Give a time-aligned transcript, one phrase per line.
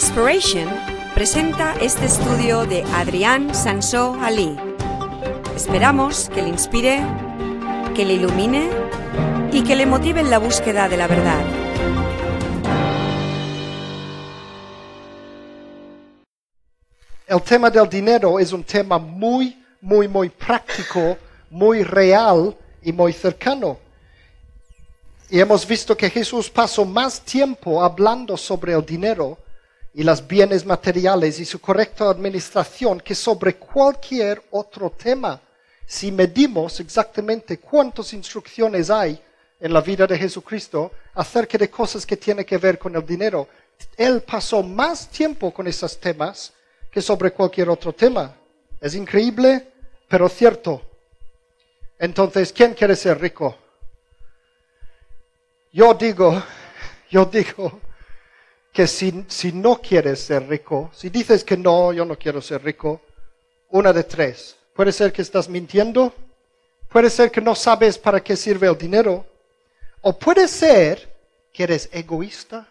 [0.00, 0.66] Singspiration
[1.14, 4.56] presenta este estudio de Adrián Sansó Ali.
[5.54, 7.04] Esperamos que le inspire,
[7.94, 8.70] que le ilumine
[9.52, 11.44] y que le motive en la búsqueda de la verdad.
[17.26, 21.18] El tema del dinero es un tema muy, muy, muy práctico,
[21.50, 23.78] muy real y muy cercano.
[25.28, 29.36] Y hemos visto que Jesús pasó más tiempo hablando sobre el dinero
[29.92, 35.40] y los bienes materiales y su correcta administración que sobre cualquier otro tema.
[35.86, 39.20] Si medimos exactamente cuántas instrucciones hay
[39.58, 43.48] en la vida de Jesucristo acerca de cosas que tienen que ver con el dinero,
[43.96, 46.52] Él pasó más tiempo con esos temas
[46.90, 48.34] que sobre cualquier otro tema.
[48.80, 49.66] Es increíble,
[50.08, 50.82] pero cierto.
[51.98, 53.56] Entonces, ¿quién quiere ser rico?
[55.72, 56.42] Yo digo,
[57.10, 57.80] yo digo
[58.72, 62.62] que si, si no quieres ser rico, si dices que no, yo no quiero ser
[62.62, 63.00] rico,
[63.70, 64.56] una de tres.
[64.74, 66.12] Puede ser que estás mintiendo,
[66.88, 69.26] puede ser que no sabes para qué sirve el dinero,
[70.02, 71.08] o puede ser
[71.52, 72.66] que eres egoísta.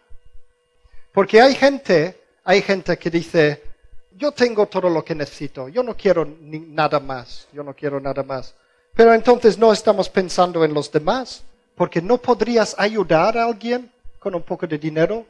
[1.11, 3.63] Porque hay gente, hay gente que dice,
[4.11, 8.23] yo tengo todo lo que necesito, yo no quiero nada más, yo no quiero nada
[8.23, 8.53] más.
[8.93, 11.43] Pero entonces no estamos pensando en los demás,
[11.75, 15.25] porque no podrías ayudar a alguien con un poco de dinero.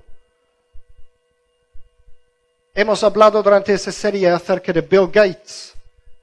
[2.82, 5.74] Hemos hablado durante esa serie acerca de Bill Gates,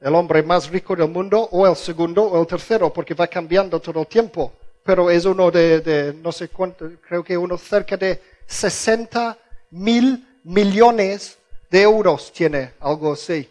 [0.00, 3.78] el hombre más rico del mundo, o el segundo o el tercero, porque va cambiando
[3.78, 4.54] todo el tiempo.
[4.82, 9.36] Pero es uno de, de no sé cuánto, creo que uno cerca de 60
[9.72, 11.36] mil millones
[11.70, 13.46] de euros tiene, algo así.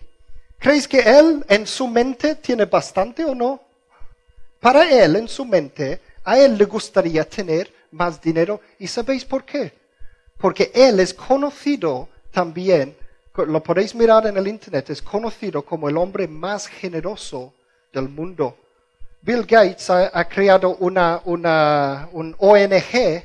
[0.57, 3.61] ¿Crees que él en su mente tiene bastante o no?
[4.59, 8.61] Para él, en su mente, a él le gustaría tener más dinero.
[8.79, 9.73] ¿Y sabéis por qué?
[10.39, 12.97] Porque él es conocido también,
[13.33, 17.53] lo podéis mirar en el Internet, es conocido como el hombre más generoso
[17.93, 18.57] del mundo.
[19.21, 23.23] Bill Gates ha, creado una, una un ONG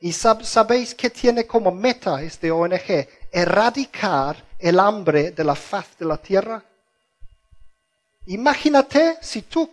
[0.00, 6.06] y sabéis que tiene como meta este ONG erradicar el hambre de la faz de
[6.06, 6.64] la tierra.
[8.28, 9.70] Imagínate si tú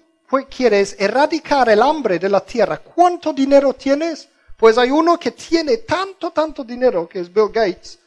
[0.49, 4.27] quieres erradicar el hambre de la tierra, ¿cuánto dinero tienes?
[4.57, 7.99] Pues hay uno que tiene tanto, tanto dinero, que es Bill Gates,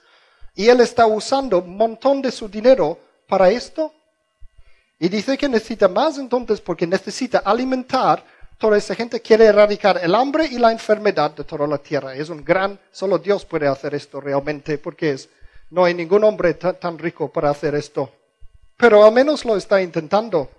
[0.57, 3.93] y él está usando un montón de su dinero para esto.
[4.99, 8.25] Y dice que necesita más entonces porque necesita alimentar
[8.57, 12.15] toda esa gente, quiere erradicar el hambre y la enfermedad de toda la tierra.
[12.15, 15.15] Es un gran, solo Dios puede hacer esto realmente porque
[15.71, 18.11] no hay ningún hombre tan rico para hacer esto.
[18.79, 20.51] Pero al menos lo está intentando.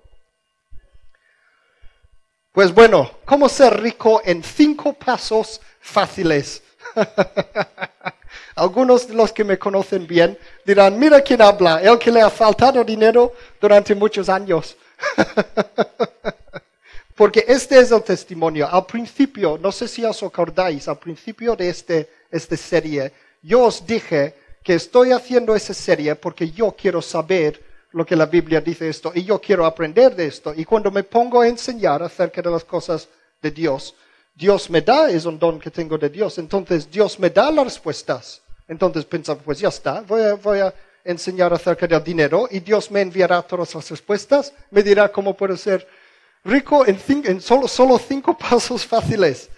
[2.51, 6.61] Pues bueno, ¿cómo ser rico en cinco pasos fáciles?
[8.57, 12.29] Algunos de los que me conocen bien dirán, mira quién habla, el que le ha
[12.29, 14.75] faltado dinero durante muchos años.
[17.15, 18.67] Porque este es el testimonio.
[18.69, 23.11] Al principio, no sé si os acordáis, al principio de este, esta serie,
[23.43, 28.25] yo os dije que estoy haciendo esa serie porque yo quiero saber lo que la
[28.25, 30.53] Biblia dice esto y yo quiero aprender de esto.
[30.55, 33.07] Y cuando me pongo a enseñar acerca de las cosas
[33.41, 33.95] de Dios,
[34.35, 36.37] Dios me da, es un don que tengo de Dios.
[36.37, 38.41] Entonces Dios me da las respuestas.
[38.67, 40.73] Entonces pensaba, pues ya está, voy a,
[41.03, 45.55] enseñar acerca del dinero y Dios me enviará todas las respuestas, me dirá cómo puedo
[45.55, 45.87] ser
[46.43, 49.49] rico en, solo, solo cinco pasos fáciles.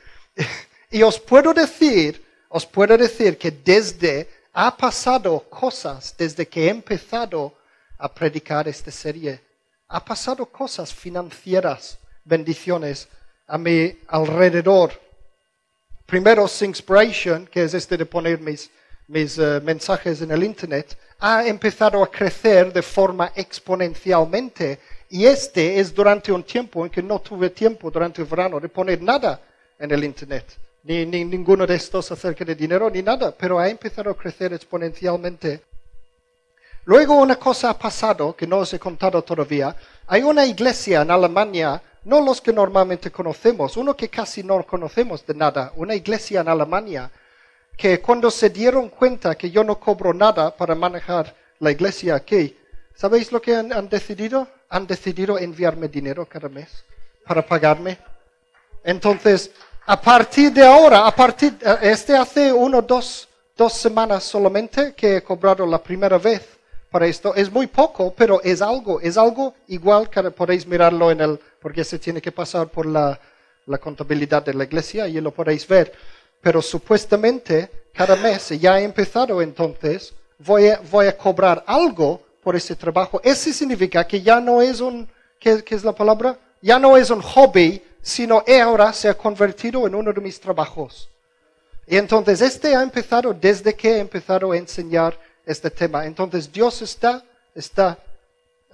[0.92, 6.70] y os puedo decir, os puedo decir que desde ha pasado cosas, desde que he
[6.70, 7.54] empezado
[7.98, 9.42] a predicar esta serie.
[9.88, 13.08] Ha pasado cosas financieras, bendiciones
[13.48, 14.92] a mi alrededor.
[16.06, 18.70] Primero, Singspiration, que es este de poner mis,
[19.10, 24.80] mis eh, mensajes en el Internet, ha empezado a crecer de forma exponencialmente.
[25.10, 28.70] Y este es durante un tiempo en que no tuve tiempo durante el verano de
[28.70, 29.42] poner nada
[29.78, 30.46] en el Internet.
[30.84, 33.34] Ni, ni ninguno de estos acerca de dinero, ni nada.
[33.36, 35.62] Pero ha empezado a crecer exponencialmente.
[36.86, 39.76] Luego una cosa ha pasado que no os he contado todavía.
[40.08, 45.26] Hay una iglesia en Alemania, no los que normalmente conocemos, uno que casi no conocemos
[45.26, 47.12] de nada, una iglesia en Alemania,
[47.80, 52.58] que cuando se dieron cuenta que yo no cobro nada para manejar la iglesia aquí,
[52.94, 54.50] ¿sabéis lo que han, decidido?
[54.68, 56.68] Han decidido enviarme dinero cada mes
[57.26, 57.98] para pagarme.
[58.84, 59.52] Entonces,
[59.86, 65.24] a partir de ahora, a partir, este hace uno, dos, dos semanas solamente que he
[65.24, 66.46] cobrado la primera vez
[66.92, 67.34] para esto.
[67.34, 69.00] Es muy poco, pero es algo.
[69.00, 73.18] Es algo igual que podéis mirarlo en el, porque se tiene que pasar por la,
[73.68, 75.94] la contabilidad de la iglesia y lo podéis ver.
[76.42, 82.56] Pero supuestamente cada mes ya he empezado entonces voy a, voy a cobrar algo por
[82.56, 83.20] ese trabajo.
[83.24, 85.08] Eso significa que ya no es un,
[85.40, 86.38] ¿qué, es la palabra?
[86.62, 91.10] Ya no es un hobby, sino ahora se ha convertido en uno de mis trabajos.
[91.86, 96.06] Y entonces este ha empezado desde que he empezado a enseñar este tema.
[96.06, 97.98] Entonces Dios está, está,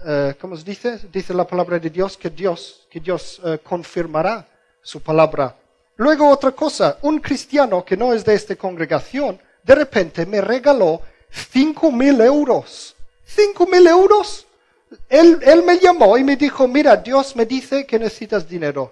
[0.05, 0.99] eh, ¿cómo se dice?
[1.11, 4.45] Dice la palabra de Dios que Dios, que Dios eh, confirmará
[4.81, 5.55] su palabra.
[5.97, 11.01] Luego otra cosa, un cristiano que no es de esta congregación, de repente me regaló
[11.31, 12.95] cinco mil euros.
[13.25, 14.45] ¿Cinco mil euros?
[15.09, 18.91] Él, me llamó y me dijo, mira, Dios me dice que necesitas dinero.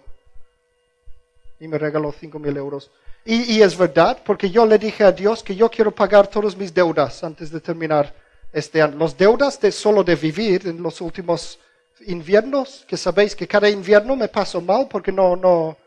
[1.59, 2.89] Y me regaló cinco mil euros.
[3.25, 6.73] Y, es verdad, porque yo le dije a Dios que yo quiero pagar todas mis
[6.73, 8.13] deudas antes de terminar
[8.51, 8.97] este año.
[8.97, 11.57] Los deudas de solo de vivir en los últimos
[12.06, 15.77] inviernos, que sabéis que cada invierno me paso mal porque no, no,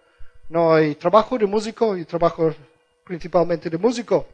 [0.48, 2.54] no hay trabajo de músico y trabajo
[3.04, 4.26] principalmente de músico.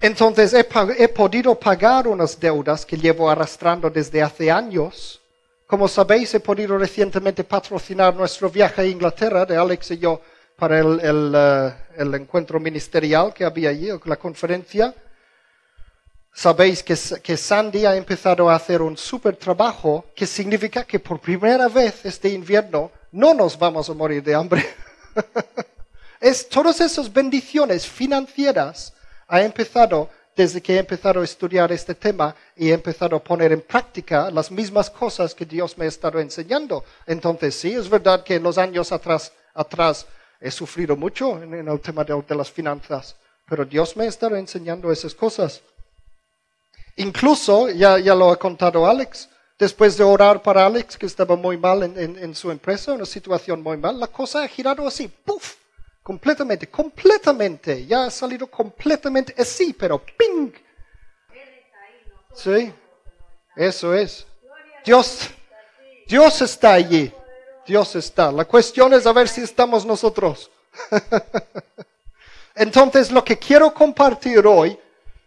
[0.00, 5.20] Entonces he, podido pagar unas deudas que llevo arrastrando desde hace años.
[5.66, 10.20] Como sabéis, he podido recientemente patrocinar nuestro viaje a Inglaterra de Alex y yo
[10.56, 14.94] para eh, el, encuentro ministerial que había allí, la conferencia.
[16.34, 21.18] Sabéis que, que Sandy ha empezado a hacer un super trabajo que significa que por
[21.18, 24.66] primera vez este invierno no nos vamos a morir de hambre.
[26.20, 28.92] es todas esas bendiciones financieras
[29.28, 33.52] ha empezado desde que he empezado a estudiar este tema y he empezado a poner
[33.52, 36.82] en práctica las mismas cosas que Dios me ha estado enseñando.
[37.06, 40.06] Entonces, sí, es verdad que en los años atrás, atrás
[40.40, 43.14] he sufrido mucho en, el tema de, las finanzas,
[43.48, 45.62] pero Dios me está enseñando esas cosas.
[46.96, 49.28] Incluso, ya, ya lo ha contado Alex,
[49.58, 53.62] después de orar para Alex, que estaba muy mal en, en, su empresa, una situación
[53.62, 55.56] muy mal, la cosa ha girado así, ¡puf!
[56.02, 60.52] Completamente, completamente, ya ha salido completamente así, pero ¡ping!
[62.34, 62.72] Sí,
[63.56, 64.26] eso es.
[64.84, 65.30] Dios,
[66.06, 67.12] Dios está allí.
[67.66, 68.30] Dios está.
[68.30, 70.50] La cuestión es a ver si estamos nosotros.
[72.54, 74.78] Entonces, lo que quiero compartir hoy,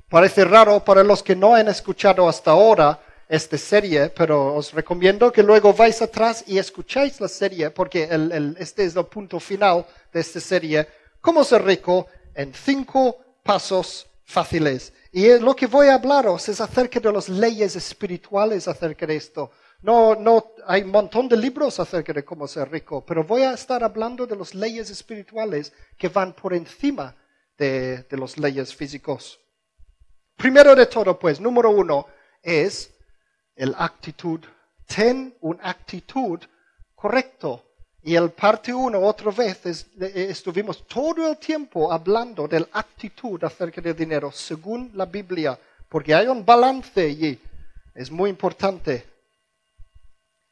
[0.09, 5.31] parece raro para los que no han escuchado hasta ahora esta serie, pero os recomiendo
[5.31, 8.07] que luego vais atrás y escucháis la serie, porque
[8.57, 10.87] este es el punto final de esta serie,
[11.19, 14.93] cómo ser rico en cinco pasos fáciles.
[15.11, 19.51] Y lo que voy a hablaros es acerca de las leyes espirituales acerca de esto.
[19.81, 23.53] No, no, hay un montón de libros acerca de cómo ser rico, pero voy a
[23.53, 27.15] estar hablando de las leyes espirituales que van por encima
[27.57, 29.39] de, de las leyes físicos.
[30.35, 32.07] Primero de todo, pues, número uno
[32.41, 32.91] es
[33.57, 34.39] el actitud.
[34.85, 36.39] Ten una actitud
[36.95, 37.63] correcto.
[38.03, 39.65] Y el parte uno, otra vez,
[39.99, 45.59] estuvimos todo el tiempo hablando de la actitud acerca del dinero, según la Biblia,
[45.89, 47.37] porque hay un balance allí.
[47.93, 49.03] Es muy importante.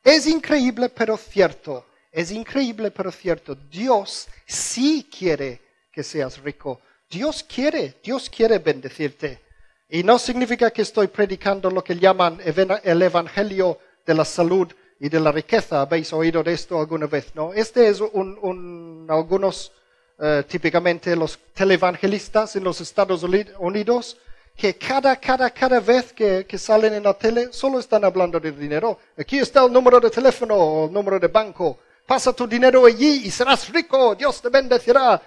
[0.03, 1.85] Es increíble, pero cierto.
[2.11, 3.55] Es increíble, pero cierto.
[3.55, 5.61] Dios sí quiere
[5.91, 6.81] que seas rico.
[7.09, 9.44] Dios quiere, Dios quiere bendecirte.
[9.89, 15.09] Y no significa que estoy predicando lo que llaman el evangelio de la salud y
[15.09, 15.81] de la riqueza.
[15.81, 17.35] ¿Habéis oído de esto alguna vez?
[17.35, 17.53] No.
[17.53, 19.71] Este es un, algunos,
[20.19, 23.23] eh, típicamente los televangelistas en los Estados
[23.59, 24.17] Unidos,
[24.57, 28.51] que cada, cada, cada vez que, que, salen en la tele solo están hablando de
[28.53, 28.97] dinero.
[29.17, 31.77] Aquí está el número de teléfono o el número de banco.
[32.07, 34.15] Pasa tu dinero allí y serás rico.
[34.15, 35.21] Dios te bendecirá.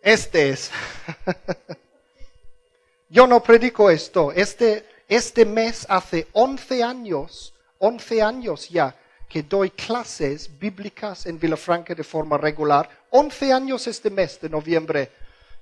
[0.00, 0.70] Este es.
[3.08, 4.32] Yo no predico esto.
[4.32, 8.94] Este, este mes hace 11 años, 11 años ya,
[9.28, 12.88] que doy clases bíblicas en Villafranca de forma regular.
[13.10, 15.10] 11 años este mes de noviembre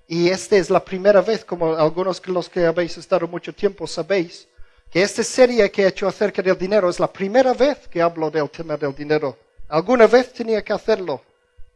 [0.08, 3.86] y esta es la primera vez, como algunos de los que habéis estado mucho tiempo
[3.86, 4.46] sabéis,
[4.90, 8.30] que esta serie que he hecho acerca del dinero es la primera vez que hablo
[8.30, 9.36] del tema del dinero.
[9.68, 11.20] ¿Alguna vez tenía que hacerlo?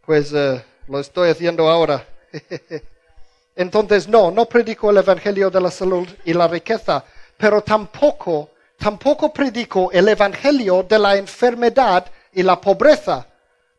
[0.07, 2.07] Pues eh, lo estoy haciendo ahora.
[3.61, 7.05] Entonces, no, no predico el Evangelio de la salud y la riqueza,
[7.37, 13.27] pero tampoco, tampoco predico el Evangelio de la enfermedad y la pobreza,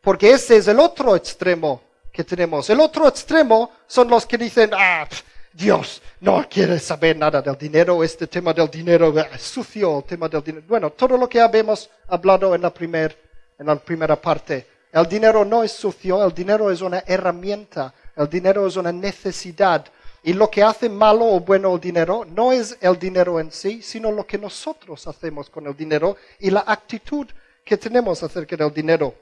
[0.00, 2.70] porque ese es el otro extremo que tenemos.
[2.70, 5.04] El otro extremo son los que dicen, ah,
[5.52, 10.28] Dios no quiere saber nada del dinero, este tema del dinero es sucio, el tema
[10.28, 10.64] del dinero.
[10.68, 13.18] Bueno, todo lo que habíamos hablado en la, primer,
[13.58, 14.64] en la primera parte.
[14.92, 19.86] El dinero no es sucio, el dinero es una herramienta, el dinero es una necesidad.
[20.24, 23.82] Y lo que hace malo o bueno el dinero no es el dinero en sí,
[23.82, 27.26] sino lo que nosotros hacemos con el dinero y la actitud
[27.64, 29.14] que tenemos acerca del dinero.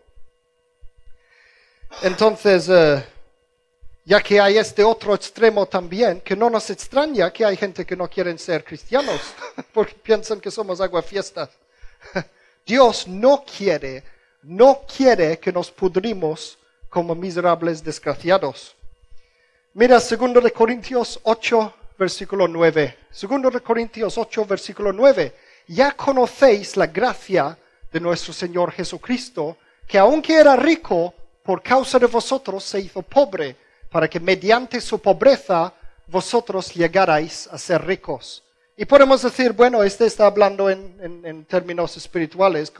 [2.02, 3.04] Entonces, eh,
[4.04, 7.96] ya que hay este otro extremo también, que no nos extraña que hay gente que
[7.96, 9.20] no quieren ser cristianos,
[9.72, 11.50] porque piensan que somos aguafiestas.
[12.66, 14.04] Dios no quiere,
[14.42, 18.74] no quiere que nos pudrimos como miserables desgraciados.
[19.72, 22.96] Mira, 2 de Corintios 8, versículo 9.
[23.12, 25.32] 2 de Corintios 8, versículo 9.
[25.68, 27.56] Ya conocéis la gracia
[27.92, 33.54] de nuestro Señor Jesucristo, que aunque era rico, por causa de vosotros se hizo pobre,
[33.88, 35.72] para que mediante su pobreza
[36.08, 38.42] vosotros llegarais a ser ricos.
[38.76, 42.72] Y podemos decir, bueno, este está hablando en términos espirituales,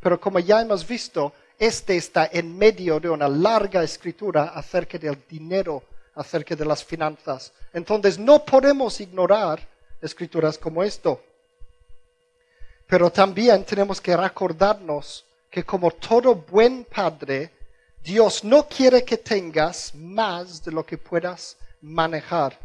[0.00, 5.18] pero como ya hemos visto, este está en medio de una larga escritura acerca del
[5.28, 5.82] dinero,
[6.18, 7.52] acerca de las finanzas.
[7.72, 9.60] Entonces no podemos ignorar
[10.02, 11.22] escrituras como esto.
[12.86, 17.52] Pero también tenemos que recordarnos que como todo buen padre,
[18.02, 22.58] Dios no quiere que tengas más de lo que puedas manejar.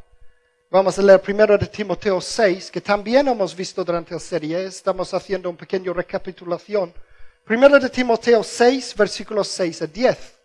[0.72, 4.66] Vamos a leer primero de Timoteo 6, que también hemos visto durante la serie.
[4.66, 6.92] Estamos haciendo un pequeño recapitulación.
[7.46, 10.43] Primero de Timoteo 6, versículos 6 a 10.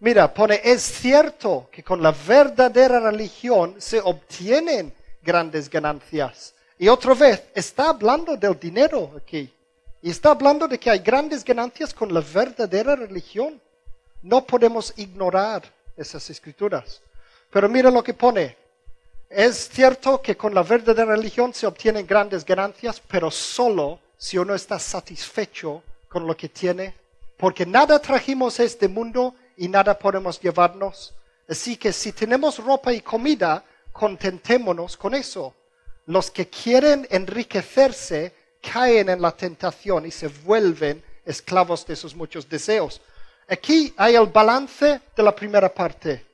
[0.00, 6.54] Mira, pone, es cierto que con la verdadera religión se obtienen grandes ganancias.
[6.78, 9.50] Y otra vez, está hablando del dinero aquí.
[10.02, 13.60] Y está hablando de que hay grandes ganancias con la verdadera religión.
[14.22, 15.62] No podemos ignorar
[15.96, 17.00] esas escrituras.
[17.50, 18.56] Pero mira lo que pone.
[19.30, 24.54] Es cierto que con la verdadera religión se obtienen grandes ganancias, pero solo si uno
[24.54, 26.94] está satisfecho con lo que tiene.
[27.36, 31.14] Porque nada trajimos a este mundo y nada podemos llevarnos.
[31.48, 35.54] Así que si tenemos ropa y comida, contentémonos con eso.
[36.06, 42.48] Los que quieren enriquecerse caen en la tentación y se vuelven esclavos de sus muchos
[42.48, 43.00] deseos.
[43.48, 46.24] Aquí hay el balance de la primera parte.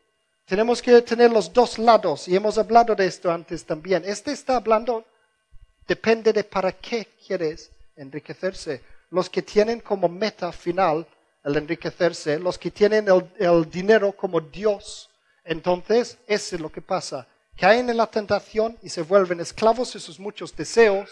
[0.46, 4.02] Tenemos que tener los dos lados y hemos hablado de esto antes también.
[4.04, 5.04] Este está hablando,
[5.86, 8.82] depende de para qué quieres enriquecerse.
[9.10, 11.06] Los que tienen como meta final
[11.44, 13.06] el enriquecerse, los que tienen
[13.38, 15.10] el, dinero como Dios,
[15.44, 17.26] entonces eso es lo que pasa.
[17.56, 21.10] Caen en la tentación y se vuelven esclavos de sus muchos deseos.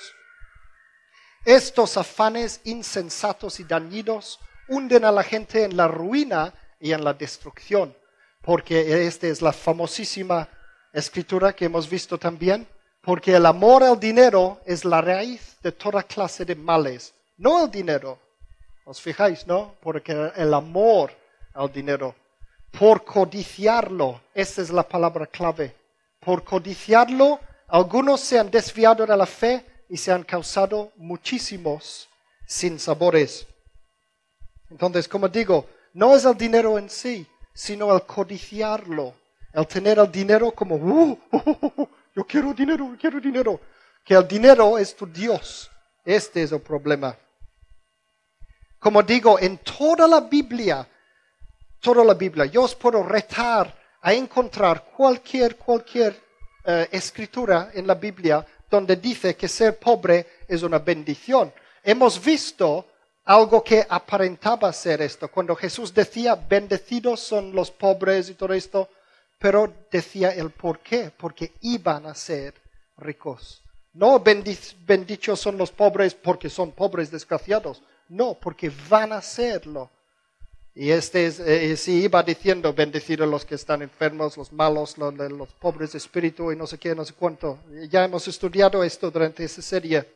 [1.44, 7.14] Estos afanes insensatos y dañinos hunden a la gente en la ruina y en la
[7.14, 7.96] destrucción,
[8.42, 10.48] porque esta es la famosísima
[10.92, 12.66] escritura que hemos visto también,
[13.02, 17.70] porque el amor al dinero es la raíz de toda clase de males, no el
[17.70, 18.27] dinero.
[18.88, 19.74] ¿Os fijáis, no?
[19.82, 21.12] Porque el amor
[21.52, 22.14] al dinero,
[22.70, 25.76] por codiciarlo, esa es la palabra clave,
[26.18, 32.08] por codiciarlo, algunos se han desviado de la fe y se han causado muchísimos
[32.46, 33.46] sinsabores.
[34.70, 39.12] Entonces, como digo, no es el dinero en sí, sino el codiciarlo,
[39.52, 41.18] el tener el dinero como, uh,
[42.16, 43.60] yo quiero dinero, yo quiero dinero,
[44.02, 45.70] que el dinero es tu Dios.
[46.06, 47.14] Este es el problema.
[48.78, 50.86] Como digo, en toda la Biblia,
[51.80, 56.20] toda la Biblia, yo os puedo retar a encontrar cualquier, cualquier
[56.64, 61.52] eh, escritura en la Biblia donde dice que ser pobre es una bendición.
[61.82, 62.86] Hemos visto
[63.24, 65.28] algo que aparentaba ser esto.
[65.28, 68.88] Cuando Jesús decía, bendecidos son los pobres y todo esto,
[69.38, 72.54] pero decía el por qué, porque iban a ser
[72.96, 73.62] ricos.
[73.92, 79.90] No bendichos son los pobres porque son pobres desgraciados, no, porque van a serlo.
[80.74, 85.48] Y este es, eh, sí iba diciendo, bendecidos los que están enfermos, los malos, los,
[85.54, 87.58] pobres de espíritu y no sé qué, no sé cuánto.
[87.90, 90.06] Ya hemos estudiado esto durante esa serie.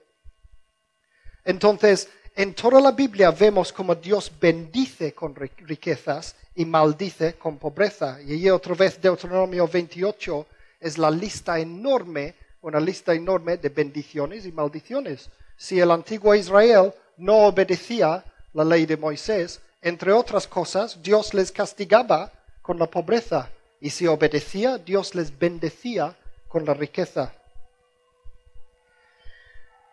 [1.45, 8.21] Entonces, en toda la Biblia vemos como Dios bendice con riquezas y maldice con pobreza.
[8.23, 10.47] Y allí otra vez Deuteronomio 28
[10.81, 15.29] es la lista enorme, una lista enorme de bendiciones y maldiciones.
[15.57, 21.51] Si el antiguo Israel no obedecía la ley de Moisés, entre otras cosas, Dios les
[21.51, 23.51] castigaba con la pobreza.
[23.81, 26.17] Y si obedecía, Dios les bendecía
[26.49, 27.33] con la riqueza.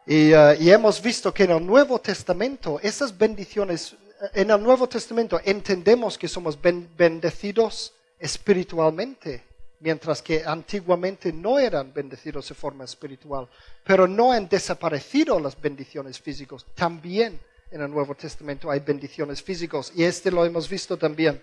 [0.06, 3.96] Y, hemos visto que en el Nuevo Testamento, esas bendiciones,
[4.34, 9.44] en el Nuevo Testamento entendemos que somos bendecidos espiritualmente,
[9.80, 13.48] mientras que antiguamente no eran bendecidos de forma espiritual.
[13.84, 16.66] Pero no han desaparecido las bendiciones físicas.
[16.76, 17.40] También
[17.72, 21.42] en el Nuevo Testamento hay bendiciones físicas y este lo hemos visto también.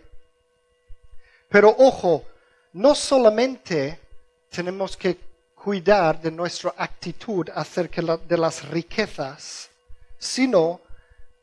[1.49, 2.25] Pero ojo,
[2.73, 3.99] no solamente
[4.51, 5.19] tenemos que
[5.55, 9.71] cuidar de nuestra actitud acerca de las riquezas,
[10.19, 10.81] sino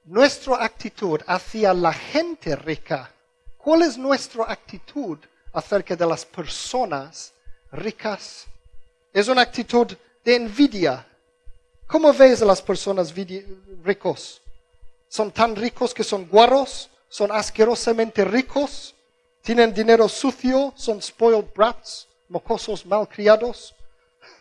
[0.06, 3.12] nuestra actitud hacia la gente rica.
[3.58, 5.18] ¿Cuál es nuestra actitud
[5.54, 7.32] acerca de las personas
[7.72, 8.46] ricas.
[9.14, 9.96] Es una actitud
[10.26, 11.06] de envidia.
[11.88, 13.14] ¿Cómo ves a las personas
[13.84, 14.42] ricos?
[15.08, 16.90] ¿Son tan ricos que son guarros?
[17.08, 18.96] ¿Son asquerosamente ricos?
[19.44, 20.74] ¿Tienen dinero sucio?
[20.76, 22.08] ¿Son spoiled brats?
[22.30, 23.76] ¿Mocosos malcriados?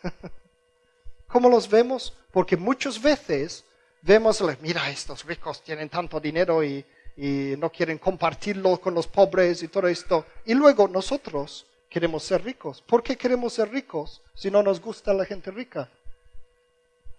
[1.29, 2.15] ¿Cómo los vemos?
[2.31, 3.65] Porque muchas veces
[4.01, 6.85] vemos, mira, estos ricos tienen tanto dinero y,
[7.17, 10.25] no quieren compartirlo con los pobres y todo esto.
[10.45, 12.83] Y luego nosotros queremos ser ricos.
[12.83, 15.89] ¿Por qué queremos ser ricos si no nos gusta la gente rica?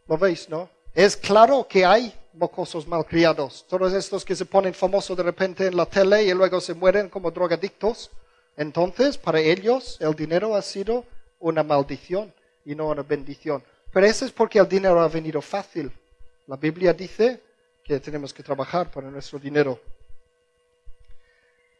[0.07, 0.69] ¿Lo veis, no?
[0.93, 5.77] Es claro que hay mocosos malcriados, todos estos que se ponen famosos de repente en
[5.77, 8.09] la tele y luego se mueren como drogadictos.
[8.57, 11.05] Entonces, para ellos el dinero ha sido
[11.39, 12.33] una maldición
[12.65, 13.63] y no una bendición.
[13.91, 15.91] Pero eso es porque el dinero ha venido fácil.
[16.47, 17.41] La Biblia dice
[17.83, 19.79] que tenemos que trabajar para nuestro dinero.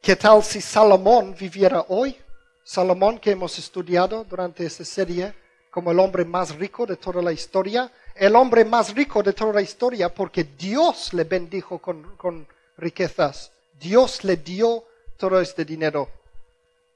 [0.01, 2.17] ¿Qué tal si Salomón viviera hoy?
[2.63, 5.33] Salomón que hemos estudiado durante esta serie
[5.72, 9.53] como el hombre más rico de toda la historia, el hombre más rico de toda
[9.53, 12.45] la historia porque Dios le bendijo con, con
[12.77, 13.51] riquezas.
[13.79, 14.83] Dios le dio
[15.17, 16.10] todo este dinero.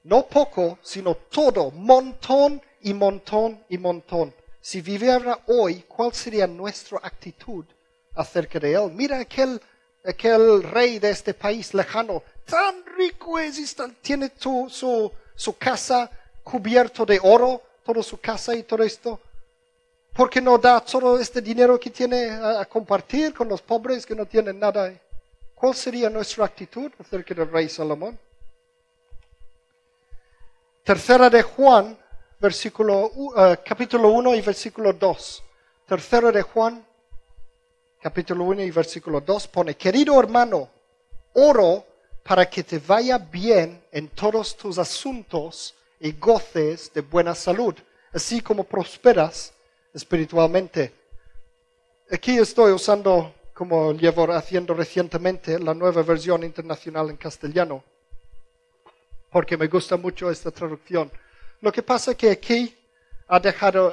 [0.04, 4.32] No poco, sino todo, montón y montón y montón
[4.68, 7.64] si viviera hoy, ¿cuál sería nuestra actitud
[8.18, 8.90] acerca de él?
[8.92, 9.60] Mira aquel,
[10.04, 16.10] aquel rey de este país lejano, tan rico es, tiene su, su, casa
[16.42, 19.20] cubierto de oro, toda su casa y todo esto.
[20.12, 24.14] ¿Por qué no da todo este dinero que tiene a, compartir con los pobres que
[24.14, 24.92] no tienen nada?
[25.54, 28.18] ¿Cuál sería nuestra actitud acerca del rey Salomón?
[30.84, 31.96] Tercera de Juan
[32.40, 35.42] versículo, uh, capítulo 1 y versículo 2.
[35.86, 36.84] Tercero de Juan,
[38.00, 40.70] capítulo 1 y versículo 2 pone, querido hermano,
[41.34, 41.84] oro
[42.22, 47.74] para que te vaya bien en todos tus asuntos y goces de buena salud,
[48.12, 49.52] así como prosperas
[49.92, 50.92] espiritualmente.
[52.10, 57.82] Aquí estoy usando, como llevo haciendo recientemente, la nueva versión internacional en castellano,
[59.30, 61.10] porque me gusta mucho esta traducción.
[61.60, 62.76] Lo que pasa es que aquí
[63.26, 63.92] ha dejado,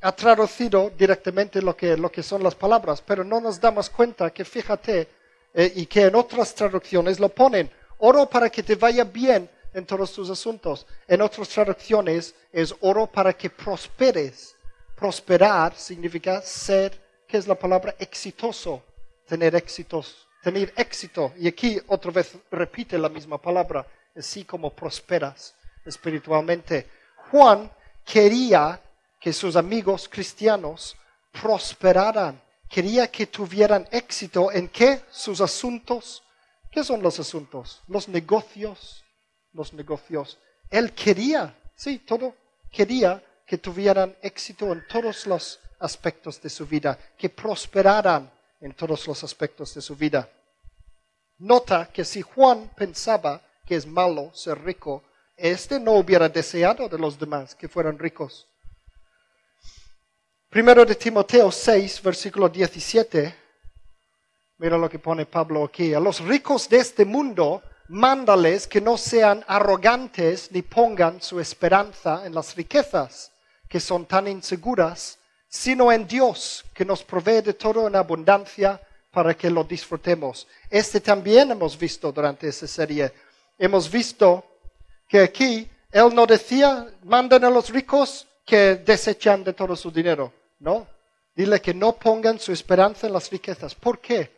[0.00, 4.30] ha, traducido directamente lo que, lo que son las palabras, pero no nos damos cuenta
[4.30, 5.08] que fíjate,
[5.52, 9.84] eh, y que en otras traducciones lo ponen, oro para que te vaya bien en
[9.84, 10.86] todos tus asuntos.
[11.06, 14.56] En otras traducciones es oro para que prosperes.
[14.96, 17.94] Prosperar significa ser, ¿qué es la palabra?
[17.98, 18.82] Exitoso,
[19.26, 21.32] tener éxitos, tener éxito.
[21.36, 23.86] Y aquí otra vez repite la misma palabra,
[24.16, 26.86] así como prosperas espiritualmente.
[27.30, 27.70] Juan
[28.04, 28.80] quería
[29.20, 30.96] que sus amigos cristianos
[31.30, 35.02] prosperaran, quería que tuvieran éxito en qué?
[35.10, 36.22] Sus asuntos.
[36.70, 37.82] ¿Qué son los asuntos?
[37.86, 39.04] Los negocios,
[39.52, 40.38] los negocios.
[40.70, 42.34] Él quería, sí, todo,
[42.72, 48.30] quería que tuvieran éxito en todos los aspectos de su vida, que prosperaran
[48.60, 50.28] en todos los aspectos de su vida.
[51.38, 55.02] Nota que si Juan pensaba que es malo ser rico,
[55.36, 58.46] este no hubiera deseado de los demás que fueran ricos.
[60.50, 63.36] Primero de Timoteo 6, versículo 17.
[64.58, 65.94] Mira lo que pone Pablo aquí.
[65.94, 72.26] A los ricos de este mundo, mándales que no sean arrogantes ni pongan su esperanza
[72.26, 73.30] en las riquezas,
[73.68, 78.80] que son tan inseguras, sino en Dios, que nos provee de todo en abundancia
[79.12, 80.48] para que lo disfrutemos.
[80.68, 83.12] Este también hemos visto durante esta serie.
[83.56, 84.44] Hemos visto
[85.06, 90.39] que aquí él no decía, manden a los ricos que desechan de todo su dinero.
[90.60, 90.86] No,
[91.34, 93.74] dile que no pongan su esperanza en las riquezas.
[93.74, 94.30] ¿Por qué?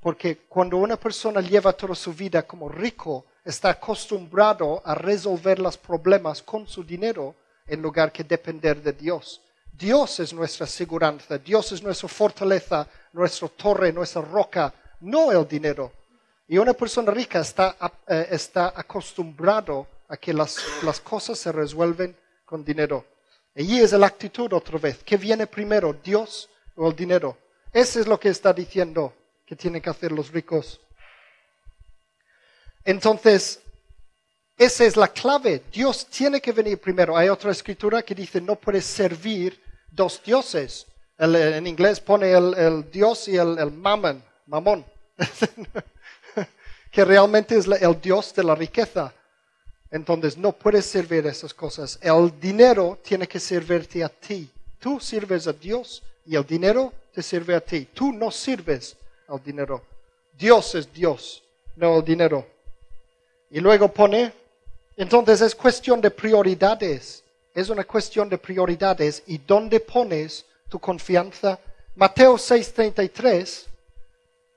[0.00, 5.78] Porque cuando una persona lleva toda su vida como rico, está acostumbrado a resolver los
[5.78, 9.40] problemas con su dinero en lugar que depender de Dios.
[9.72, 15.92] Dios es nuestra seguridad, Dios es nuestra fortaleza, nuestra torre, nuestra roca, no el dinero.
[16.48, 17.76] Y una persona rica está,
[18.08, 23.11] eh, está acostumbrado a que las, las cosas se resuelven con dinero.
[23.54, 24.98] Y es la actitud otra vez.
[25.04, 27.36] ¿Qué viene primero, Dios o el dinero?
[27.72, 29.12] Eso es lo que está diciendo
[29.46, 30.80] que tienen que hacer los ricos.
[32.84, 33.60] Entonces,
[34.56, 35.62] esa es la clave.
[35.72, 37.16] Dios tiene que venir primero.
[37.16, 39.60] Hay otra escritura que dice, no puedes servir
[39.90, 40.86] dos dioses.
[41.18, 44.22] en inglés pone el, Dios y el, el mamón,
[46.90, 49.14] que realmente es el Dios de la riqueza.
[49.92, 51.98] Entonces no puedes servir esas cosas.
[52.00, 54.50] El dinero tiene que servirte a ti.
[54.80, 57.86] Tú sirves a Dios y el dinero te sirve a ti.
[57.92, 58.96] Tú no sirves
[59.28, 59.82] al dinero.
[60.36, 61.42] Dios es Dios,
[61.76, 62.46] no el dinero.
[63.50, 64.32] Y luego pone
[64.96, 67.22] Entonces es cuestión de prioridades.
[67.54, 71.58] Es una cuestión de prioridades y dónde pones tu confianza.
[71.94, 73.66] Mateo 6:33,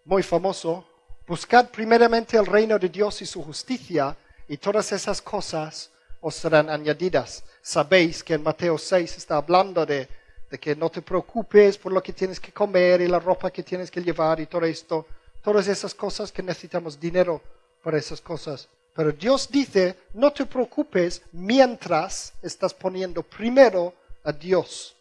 [0.05, 0.85] muy famoso,
[1.27, 4.15] buscad primeramente el reino de Dios y su justicia
[4.47, 5.89] y todas esas cosas
[6.21, 7.43] os serán añadidas.
[7.61, 10.07] Sabéis que en Mateo 6 está hablando de,
[10.49, 13.63] de que no te preocupes por lo que tienes que comer y la ropa que
[13.63, 15.07] tienes que llevar y todo esto.
[15.43, 17.41] Todas esas cosas que necesitamos dinero
[17.83, 18.67] para esas cosas.
[18.95, 24.95] Pero Dios dice, no te preocupes mientras estás poniendo primero a Dios.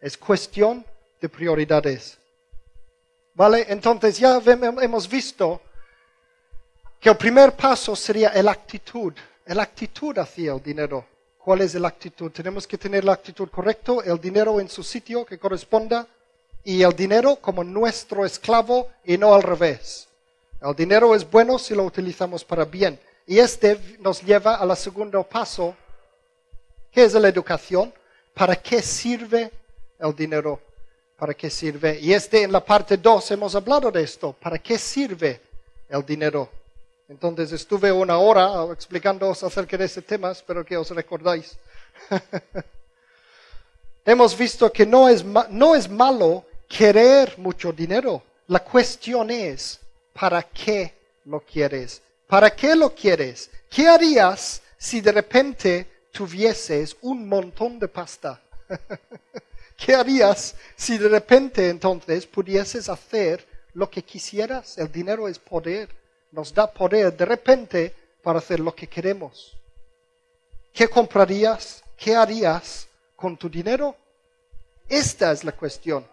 [0.00, 0.84] Es cuestión
[1.20, 2.18] de prioridades.
[3.34, 3.66] ¿Vale?
[3.68, 5.60] Entonces ya hemos visto
[7.00, 9.12] que el primer paso sería la actitud,
[9.46, 11.04] la actitud hacia el dinero.
[11.38, 12.30] ¿Cuál es la actitud?
[12.30, 16.06] Tenemos que tener la actitud correcta, el dinero en su sitio que corresponda
[16.64, 20.08] y el dinero como nuestro esclavo y no al revés.
[20.60, 22.98] El dinero es bueno si lo utilizamos para bien.
[23.26, 25.74] Y este nos lleva al segundo paso,
[26.90, 27.94] que es la educación.
[28.34, 29.50] ¿Para qué sirve
[29.98, 30.60] el dinero?
[31.16, 31.98] ¿Para qué sirve?
[32.00, 34.32] Y este en la parte 2 hemos hablado de esto.
[34.32, 35.40] ¿Para qué sirve
[35.88, 36.57] el dinero?
[37.08, 41.56] Entonces estuve una hora explicándoos acerca de ese tema, espero que os recordáis.
[44.04, 48.22] hemos visto que no es, no es malo querer mucho dinero.
[48.48, 49.80] La cuestión es,
[50.12, 50.94] ¿para qué
[51.24, 52.02] lo quieres?
[52.26, 53.50] ¿Para qué lo quieres?
[53.70, 58.40] ¿Qué harías si de repente tuvieses un montón de pasta?
[59.78, 64.76] ¿Qué harías si de repente entonces pudieses hacer lo que quisieras?
[64.76, 65.88] El dinero es poder,
[66.30, 69.56] nos da poder de repente para hacer lo que queremos.
[70.72, 71.82] ¿Qué comprarías?
[71.96, 72.86] ¿Qué harías
[73.16, 73.96] con tu dinero?
[74.88, 76.06] Esta es la cuestión.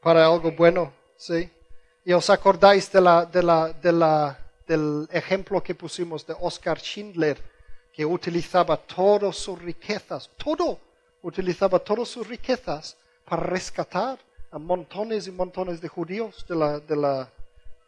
[0.00, 1.50] Para algo bueno, ¿sí?
[2.04, 6.78] Y os acordáis de la, de la, de la, del ejemplo que pusimos de Oscar
[6.80, 7.38] Schindler,
[7.92, 10.78] que utilizaba todas sus riquezas, todo,
[11.22, 14.18] utilizaba todas sus riquezas para rescatar
[14.50, 17.30] a montones y montones de judíos de la, de la,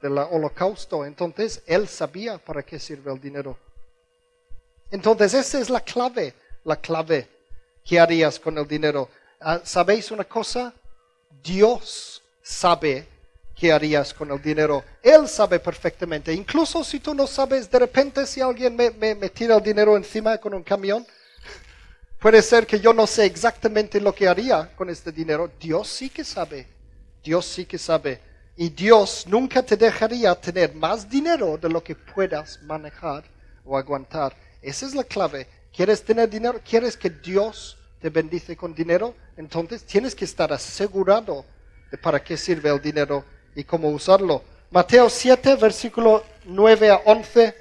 [0.00, 1.04] del holocausto.
[1.04, 3.56] Entonces, él sabía para qué sirve el dinero.
[4.90, 7.28] Entonces, esa es la clave, la clave.
[7.84, 9.08] ¿Qué harías con el dinero?
[9.40, 10.72] Ah, ¿Sabéis una cosa?
[11.42, 13.08] Dios sabe
[13.56, 14.84] qué harías con el dinero.
[15.02, 16.32] Él sabe perfectamente.
[16.32, 20.38] Incluso si tú no sabes, de repente si alguien me, me, tira el dinero encima
[20.38, 21.06] con un camión,
[22.22, 25.50] puede ser que yo no sé exactamente lo que haría con este dinero.
[25.60, 26.68] Dios sí que sabe.
[27.22, 28.20] Dios sí que sabe.
[28.56, 33.24] Y Dios nunca te dejaría tener más dinero de lo que puedas manejar
[33.64, 34.36] o aguantar.
[34.62, 35.48] Esa es la clave.
[35.74, 36.60] ¿Quieres tener dinero?
[36.64, 39.16] ¿Quieres que Dios te bendice con dinero?
[39.36, 41.44] Entonces tienes que estar asegurado
[41.90, 43.24] de para qué sirve el dinero
[43.56, 44.44] y cómo usarlo.
[44.70, 47.56] Mateo 7, versículo 9 a 11.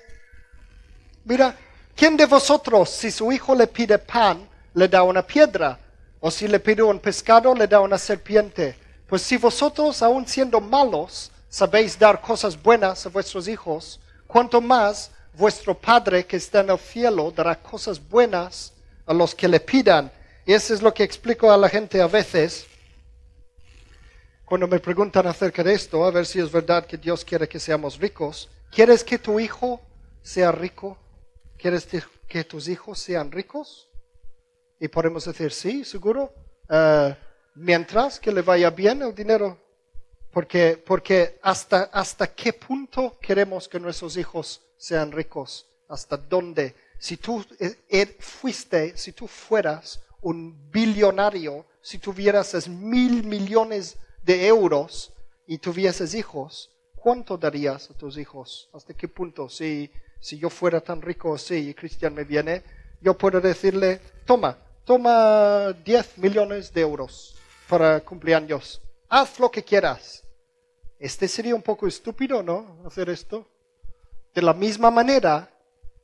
[1.25, 1.55] Mira,
[1.95, 5.79] ¿quién de vosotros, si su hijo le pide pan, le da una piedra?
[6.19, 8.75] O si le pide un pescado, le da una serpiente.
[9.07, 15.11] Pues si vosotros, aun siendo malos, sabéis dar cosas buenas a vuestros hijos, cuanto más
[15.33, 18.73] vuestro Padre que está en el cielo dará cosas buenas
[19.05, 20.11] a los que le pidan.
[20.45, 22.67] Y eso es lo que explico a la gente a veces
[24.51, 27.57] cuando me preguntan acerca de esto, a ver si es verdad que Dios quiere que
[27.57, 29.79] seamos ricos, ¿quieres que tu hijo
[30.21, 30.97] sea rico?
[31.57, 31.87] ¿Quieres
[32.27, 33.87] que tus hijos sean ricos?
[34.81, 36.33] Y podemos decir, sí, seguro,
[36.67, 37.15] eh,
[37.53, 39.55] mientras que le vaya bien el dinero.
[40.33, 46.73] Porque, porque hasta, hasta qué punto queremos que nuestros hijos sean ricos, hasta dónde.
[46.97, 54.47] Si tú eh, er, fuiste, si tú fueras un billonario, si tuvieras mil millones de
[54.47, 55.13] euros
[55.45, 58.67] y tuvieses hijos, ¿cuánto darías a tus hijos?
[58.73, 59.47] ¿Hasta qué punto?
[59.47, 62.63] Si, si yo fuera tan rico así y Cristian me viene,
[62.99, 67.35] yo puedo decirle, toma, toma 10 millones de euros
[67.67, 68.81] para cumpleaños.
[69.09, 70.23] Haz lo que quieras.
[70.99, 72.83] Este sería un poco estúpido, ¿no?
[72.85, 73.47] Hacer esto.
[74.33, 75.49] De la misma manera,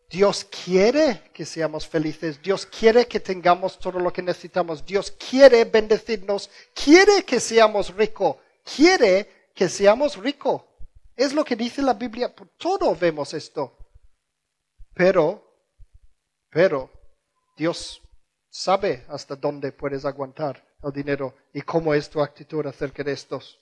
[0.10, 5.66] Dios quiere que seamos felices, Dios quiere que tengamos todo lo que necesitamos, Dios quiere
[5.66, 10.64] bendecirnos, quiere que seamos ricos, quiere que seamos ricos.
[11.16, 13.76] Es lo que dice la Biblia, por todo vemos esto.
[14.94, 15.44] Pero,
[16.50, 16.90] pero,
[17.58, 18.02] Dios
[18.58, 23.60] sabe hasta dónde puedes aguantar el dinero y cómo es tu actitud acerca de estos.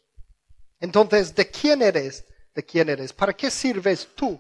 [0.79, 2.23] Entonces, ¿de quién eres?
[2.53, 3.11] ¿De quién eres?
[3.11, 4.39] ¿Para qué sirves tú?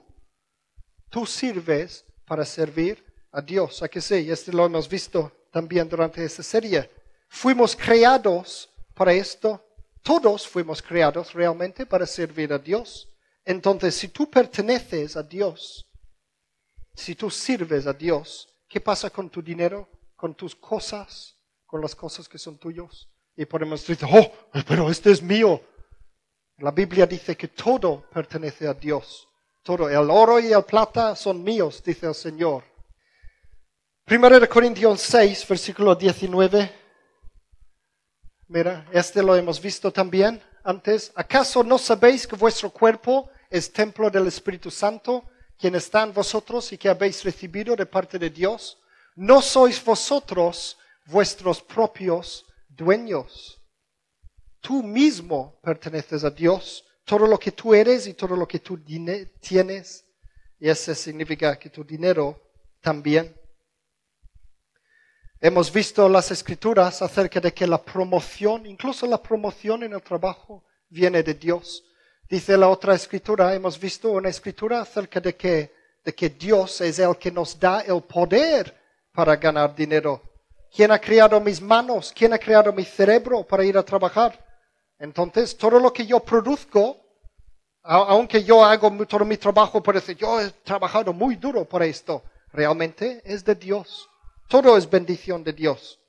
[1.15, 3.81] tú sirves para servir a Dios.
[3.81, 4.29] ¿A que sí?
[4.29, 6.89] Esto lo hemos visto también durante esta serie.
[7.29, 9.61] Fuimos creados para esto.
[10.03, 13.09] Todos fuimos creados realmente para servir a Dios.
[13.45, 15.85] Entonces, si tú perteneces a Dios,
[16.93, 19.87] si tú sirves a Dios, ¿qué pasa con tu dinero,
[20.25, 23.07] con tus cosas, con las cosas que son tuyos?
[23.35, 24.31] Y podemos decir, oh,
[24.67, 25.61] pero este es mío.
[26.57, 29.29] La Biblia dice que todo pertenece a Dios.
[29.61, 32.63] Todo, el oro y el plata son míos, dice el Señor.
[34.03, 36.71] Primero de Corintios 6, versículo 19.
[38.47, 41.11] Mira, este lo hemos visto también antes.
[41.13, 45.23] ¿Acaso no sabéis que vuestro cuerpo es templo del Espíritu Santo,
[45.55, 48.79] quien está en vosotros y que habéis recibido de parte de Dios?
[49.15, 53.61] No sois vosotros vuestros propios dueños.
[54.59, 56.83] Tú mismo perteneces a Dios.
[57.05, 58.77] Todo lo que tú eres y todo lo que tú
[59.39, 60.05] tienes.
[60.59, 62.41] Y eso significa que tu dinero
[62.81, 63.35] también.
[65.39, 70.63] Hemos visto las escrituras acerca de que la promoción, incluso la promoción en el trabajo,
[70.89, 71.83] viene de Dios.
[72.27, 75.71] Dice la otra escritura, hemos visto una escritura acerca de que,
[76.03, 78.84] de que Dios es el que nos da el poder
[79.15, 80.21] para ganar dinero.
[80.75, 82.13] ¿Quién ha creado mis manos?
[82.13, 84.37] ¿Quién ha creado mi cerebro para ir a trabajar?
[84.99, 86.97] Entonces, todo lo que yo produzco,
[87.83, 93.21] aunque yo hago todo mi trabajo, parece, yo he trabajado muy duro por esto, realmente
[93.23, 94.09] es de Dios.
[94.49, 95.99] Todo es bendición de Dios.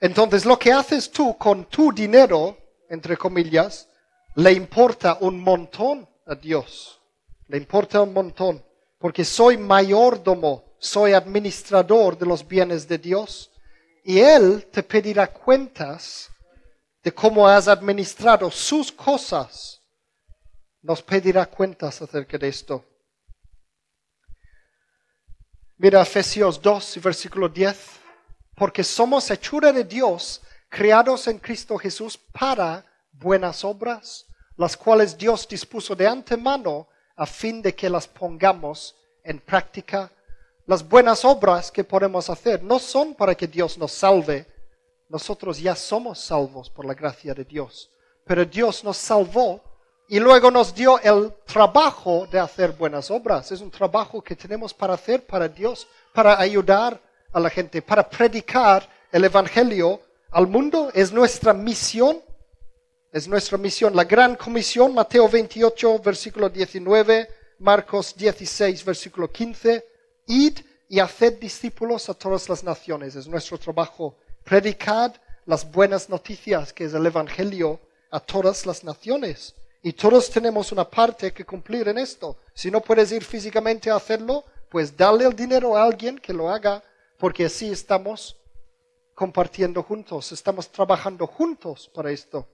[0.00, 2.56] Entonces, lo que haces tú con tu dinero,
[2.88, 3.88] entre comillas,
[4.36, 6.98] le importa un montón a Dios.
[7.48, 8.64] Le importa un montón.
[8.98, 13.52] Porque soy mayordomo, soy administrador de los bienes de Dios.
[14.02, 16.30] Y Él te pedirá cuentas
[17.02, 19.80] de cómo has administrado sus cosas.
[20.82, 22.84] Nos pedirá cuentas acerca de esto.
[25.76, 27.78] Mira Efesios 2, versículo 10.
[28.56, 35.46] Porque somos hechura de Dios, creados en Cristo Jesús para buenas obras, las cuales Dios
[35.46, 40.10] dispuso de antemano a fin de que las pongamos en práctica.
[40.70, 44.46] Las buenas obras que podemos hacer no son para que Dios nos salve.
[45.08, 47.90] Nosotros ya somos salvos por la gracia de Dios.
[48.24, 49.60] Pero Dios nos salvó
[50.06, 53.50] y luego nos dio el trabajo de hacer buenas obras.
[53.50, 57.00] Es un trabajo que tenemos para hacer para Dios, para ayudar
[57.32, 60.92] a la gente, para predicar el Evangelio al mundo.
[60.94, 62.22] Es nuestra misión.
[63.10, 63.96] Es nuestra misión.
[63.96, 67.28] La gran comisión, Mateo 28, versículo 19,
[67.58, 69.89] Marcos 16, versículo 15.
[70.30, 73.16] Id y haced discípulos a todas las naciones.
[73.16, 74.14] Es nuestro trabajo.
[74.44, 75.14] Predicad
[75.44, 77.80] las buenas noticias, que es el Evangelio,
[78.12, 79.54] a todas las naciones.
[79.82, 82.36] Y todos tenemos una parte que cumplir en esto.
[82.54, 86.48] Si no puedes ir físicamente a hacerlo, pues dale el dinero a alguien que lo
[86.48, 86.82] haga,
[87.18, 88.36] porque así estamos
[89.14, 92.46] compartiendo juntos, estamos trabajando juntos para esto.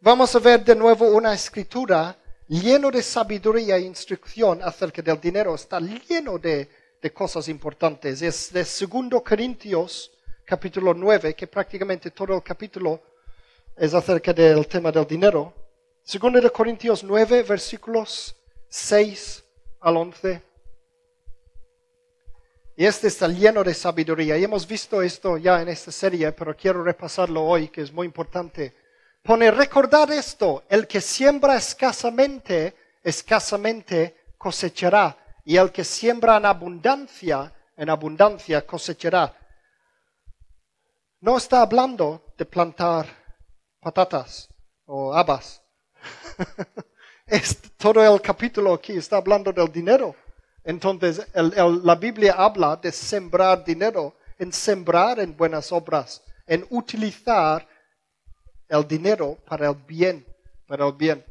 [0.00, 2.16] Vamos a ver de nuevo una escritura
[2.48, 5.54] lleno de sabiduría e instrucción acerca del dinero.
[5.54, 6.68] Está lleno de,
[7.00, 8.22] de cosas importantes.
[8.22, 10.10] Es de 2 Corintios
[10.44, 13.02] capítulo 9, que prácticamente todo el capítulo
[13.76, 15.52] es acerca del tema del dinero.
[16.02, 18.34] Segundo de Corintios 9, versículos
[18.68, 19.44] 6
[19.80, 20.42] al 11.
[22.76, 24.38] Y este está lleno de sabiduría.
[24.38, 28.06] Y hemos visto esto ya en esta serie, pero quiero repasarlo hoy, que es muy
[28.06, 28.72] importante.
[29.22, 35.16] Pone, recordar esto, el que siembra escasamente, escasamente cosechará.
[35.44, 39.34] Y el que siembra en abundancia, en abundancia cosechará.
[41.20, 43.06] No está hablando de plantar
[43.80, 44.48] patatas
[44.86, 45.62] o habas
[47.26, 50.14] es, todo el capítulo aquí está hablando del dinero.
[50.64, 57.66] Entonces, la Biblia habla de sembrar dinero, en sembrar en buenas obras, en utilizar
[58.68, 60.26] el dinero para el bien,
[60.66, 61.24] para el bien.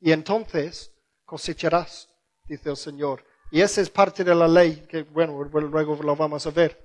[0.00, 0.92] Y entonces
[1.24, 2.08] cosecharás,
[2.44, 3.24] dice el Señor.
[3.50, 6.84] Y esa es parte de la ley, que bueno, luego lo vamos a ver.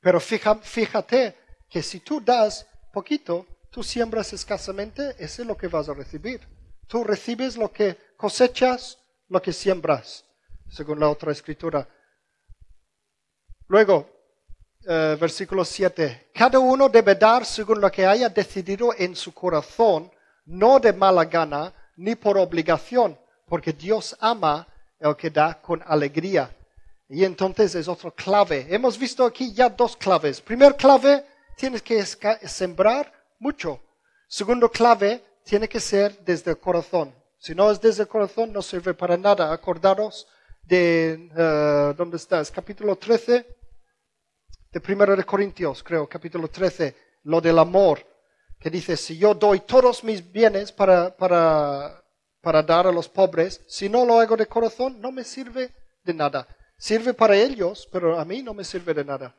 [0.00, 1.36] Pero fíjate
[1.68, 6.40] que si tú das poquito, tú siembras escasamente, ese es lo que vas a recibir.
[6.86, 8.98] Tú recibes lo que cosechas,
[9.28, 10.24] lo que siembras,
[10.68, 11.88] según la otra escritura.
[13.68, 14.10] Luego,
[14.86, 16.30] eh, versículo 7.
[16.32, 20.10] Cada uno debe dar según lo que haya decidido en su corazón,
[20.46, 24.66] no de mala gana ni por obligación, porque Dios ama
[24.98, 26.50] el que da con alegría.
[27.08, 28.66] Y entonces es otra clave.
[28.70, 30.40] Hemos visto aquí ya dos claves.
[30.40, 33.80] Primer clave, tienes que sembrar mucho.
[34.28, 37.12] Segundo clave, tiene que ser desde el corazón.
[37.38, 39.52] Si no es desde el corazón, no sirve para nada.
[39.52, 40.26] Acordaros
[40.62, 42.50] de, uh, ¿dónde estás?
[42.50, 43.59] Capítulo 13
[44.72, 48.06] de Primero de Corintios, creo, capítulo 13, lo del amor,
[48.58, 52.00] que dice, si yo doy todos mis bienes para, para
[52.40, 55.70] para dar a los pobres, si no lo hago de corazón, no me sirve
[56.02, 56.46] de nada.
[56.76, 59.34] Sirve para ellos, pero a mí no me sirve de nada.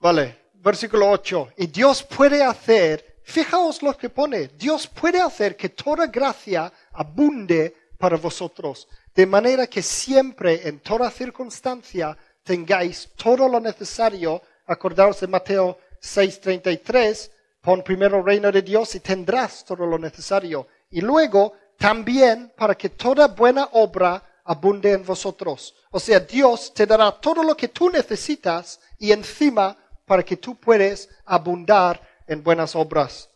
[0.00, 1.52] Vale, versículo 8.
[1.58, 7.76] Y Dios puede hacer, fijaos lo que pone, Dios puede hacer que toda gracia abunde
[7.96, 14.42] para vosotros, de manera que siempre, en toda circunstancia, tengáis todo lo necesario.
[14.66, 20.66] Acordaos de Mateo 6:33, pon primero el reino de Dios y tendrás todo lo necesario.
[20.90, 25.74] Y luego, también para que toda buena obra abunde en vosotros.
[25.90, 29.76] O sea, Dios te dará todo lo que tú necesitas y encima
[30.06, 33.28] para que tú puedas abundar en buenas obras.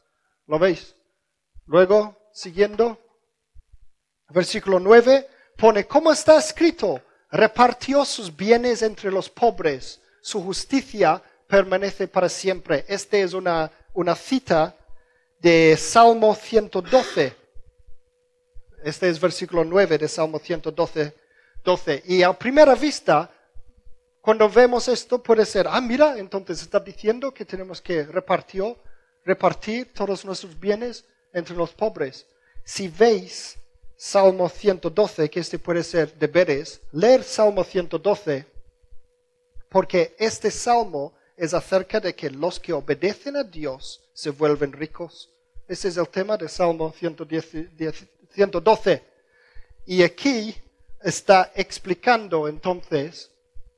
[0.46, 0.94] ¿Lo veis?
[1.66, 2.98] Luego, siguiendo,
[4.28, 7.00] versículo 9, pone, ¿cómo está escrito?
[7.30, 12.84] Repartió sus bienes entre los pobres, su justicia permanece para siempre.
[12.88, 14.76] Esta es una, una cita
[15.38, 17.34] de Salmo 112.
[18.84, 21.14] Este es versículo 9 de Salmo 112.
[21.66, 22.02] 12.
[22.06, 23.30] Y a primera vista,
[24.20, 28.76] cuando vemos esto, puede ser, ah, mira, entonces está diciendo que tenemos que repartir,
[29.24, 32.26] repartir todos nuestros bienes entre los pobres.
[32.64, 33.58] Si veis
[33.96, 38.44] Salmo 112, que este puede ser deberes, leer Salmo 112,
[39.70, 45.30] porque este salmo es acerca de que los que obedecen a Dios se vuelven ricos.
[45.66, 49.02] Ese es el tema de Salmo 112.
[49.86, 50.54] Y aquí
[51.02, 53.30] está explicando entonces,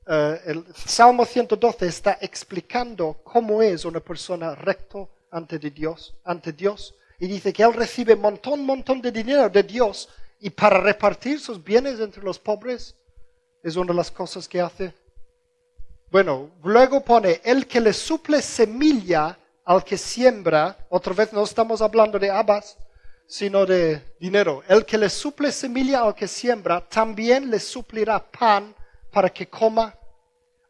[0.05, 6.95] eh, el Salmo 112 está explicando cómo es una persona recto ante Dios, ante Dios.
[7.19, 10.07] Y dice que él recibe montón, montón de dinero de Dios
[10.39, 12.95] y para repartir sus bienes entre los pobres
[13.61, 14.93] es una de las cosas que hace.
[16.09, 21.81] Bueno, luego pone, el que le suple semilla al que siembra, otra vez no estamos
[21.81, 22.77] hablando de habas,
[23.27, 24.63] sino de dinero.
[24.67, 28.73] El que le suple semilla al que siembra, también le suplirá pan
[29.11, 29.93] para que coma.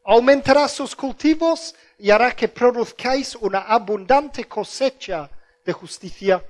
[0.03, 5.29] Aumentará sus cultivos y hará que produzcáis una abundante cosecha
[5.65, 6.43] de justicia.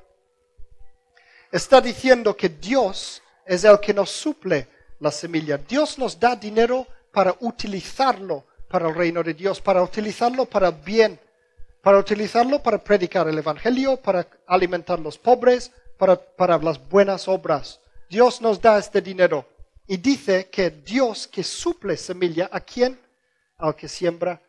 [1.51, 4.67] Está diciendo que Dios es el que nos suple
[4.99, 5.57] la semilla.
[5.57, 11.19] Dios nos da dinero para utilizarlo para el reino de Dios, para utilizarlo para bien,
[11.81, 17.27] para utilizarlo para predicar el Evangelio, para alimentar a los pobres, para, para las buenas
[17.27, 17.79] obras.
[18.09, 19.45] Dios nos da este dinero
[19.87, 22.99] y dice que Dios que suple semilla, ¿a quién?
[23.57, 24.39] Al que siembra.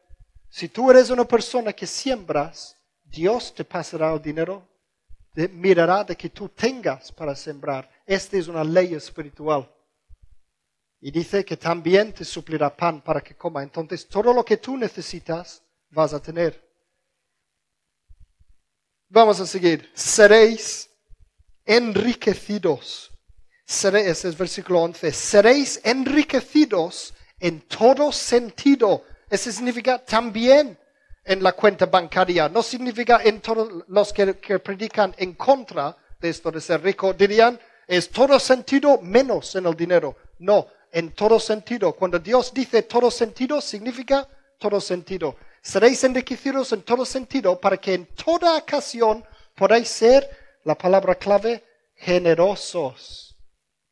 [0.51, 2.77] Si tú eres una persona que siembras,
[3.11, 4.66] Dios te pasará el dinero,
[5.33, 7.90] te mirará de que tú tengas para sembrar.
[8.07, 9.68] Esta es una ley espiritual.
[11.01, 13.62] Y dice que también te suplirá pan para que coma.
[13.62, 16.68] Entonces todo lo que tú necesitas vas a tener.
[19.09, 19.90] Vamos a seguir.
[19.94, 20.88] Seréis
[21.64, 23.11] enriquecidos.
[23.64, 25.11] Seréis, ese es versículo 11.
[25.12, 29.05] Seréis enriquecidos en todo sentido.
[29.29, 30.79] Eso significa también
[31.30, 32.48] en la cuenta bancaria.
[32.48, 37.12] No significa en todos los que, que predican en contra de esto de ser rico.
[37.12, 40.16] Dirían, es todo sentido menos en el dinero.
[40.40, 41.92] No, en todo sentido.
[41.92, 44.26] Cuando Dios dice todo sentido, significa
[44.58, 45.36] todo sentido.
[45.62, 50.28] Seréis enriquecidos en todo sentido para que en toda ocasión podáis ser,
[50.64, 51.62] la palabra clave,
[51.94, 53.36] generosos.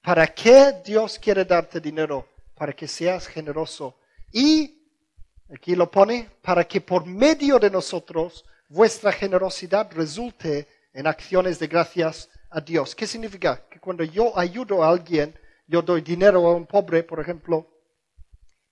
[0.02, 2.26] ¿Para qué Dios quiere darte dinero?
[2.56, 3.96] Para que seas generoso.
[4.32, 4.77] Y,
[5.54, 11.66] aquí lo pone, para que por medio de nosotros vuestra generosidad resulte en acciones de
[11.66, 12.94] gracias a Dios.
[12.94, 13.62] ¿Qué significa?
[13.68, 15.34] Que cuando yo ayudo a alguien,
[15.66, 17.66] yo doy dinero a un pobre, por ejemplo,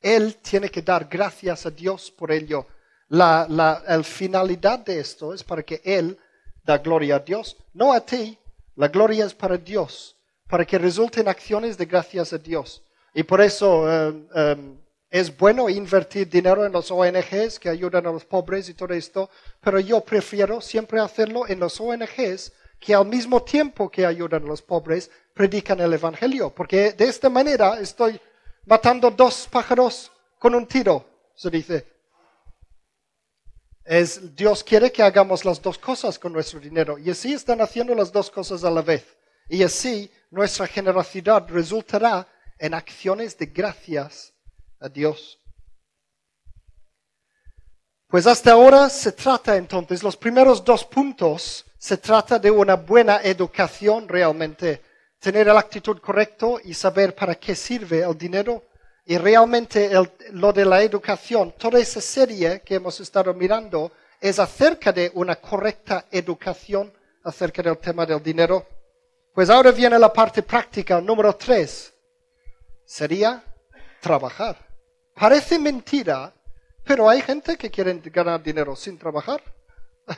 [0.01, 2.67] él tiene que dar gracias a Dios por ello.
[3.09, 6.19] La, la, finalidad de esto es para que él
[6.65, 8.39] da gloria a Dios, no a ti.
[8.75, 10.17] La gloria es para Dios,
[10.49, 12.83] para que resulten acciones de gracias a Dios.
[13.15, 14.57] Y por eso eh, eh,
[15.11, 19.31] es bueno invertir dinero en los ONGs que ayudan a los pobres y todo esto,
[19.61, 24.47] pero yo prefiero siempre hacerlo en los ONGs que al mismo tiempo que ayudan a
[24.47, 28.21] los pobres, predican el Evangelio, porque de esta manera estoy
[28.65, 31.05] matando dos pájaros con un tiro,
[31.35, 31.87] se dice.
[33.85, 37.95] Es, Dios quiere que hagamos las dos cosas con nuestro dinero y así están haciendo
[37.95, 39.05] las dos cosas a la vez.
[39.49, 42.27] Y así nuestra generosidad resultará
[42.59, 44.33] en acciones de gracias
[44.81, 45.39] a Dios.
[48.09, 53.21] Pues hasta ahora se trata entonces, los primeros dos puntos, se trata de una buena
[53.23, 54.83] educación realmente
[55.19, 58.65] tener la actitud correcta y saber para qué sirve el dinero.
[59.05, 59.91] Y realmente
[60.33, 65.37] lo de la educación, toda esa serie que hemos estado mirando es acerca de una
[65.37, 68.67] correcta educación acerca del tema del dinero.
[69.35, 71.93] Pues ahora viene la parte práctica, número tres.
[72.85, 73.45] Sería
[74.01, 74.66] trabajar.
[75.17, 76.31] Parece mentira,
[76.85, 79.43] pero hay gente que quiere ganar dinero sin trabajar.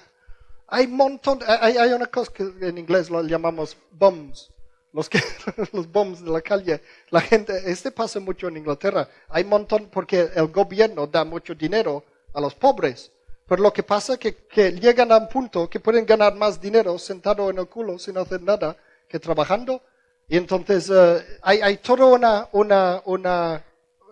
[0.66, 4.50] Hay montón, hay, hay una cosa que en inglés lo llamamos bums,
[4.92, 5.18] los que
[5.72, 6.82] los bums de la calle.
[7.10, 9.08] La gente, este pasa mucho en Inglaterra.
[9.30, 13.10] Hay montón porque el gobierno da mucho dinero a los pobres.
[13.46, 16.60] Pero lo que pasa es que, que llegan a un punto que pueden ganar más
[16.60, 18.76] dinero sentado en el culo sin hacer nada
[19.08, 19.80] que trabajando.
[20.28, 23.64] Y entonces eh, hay, hay, toda una, una, una,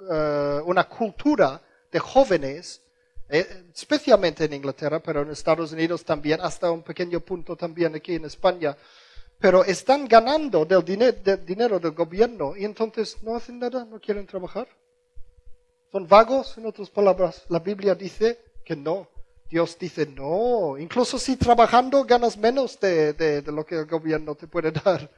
[0.03, 2.81] uh, una cultura de jóvenes
[3.29, 8.15] eh, especialmente en Inglaterra, pero en Estados Unidos también, hasta un pequeño punto también aquí
[8.15, 8.77] en España.
[9.39, 10.85] Pero están ganando del,
[11.45, 14.69] dinero del gobierno y entonces no hacen nada, no quieren trabajar.
[15.91, 17.45] Son vagos, en otras palabras.
[17.49, 19.09] La Biblia dice que no.
[19.51, 20.79] Dios dice no.
[20.79, 25.11] Incluso si trabajando ganas menos de, de lo que el gobierno te puede dar.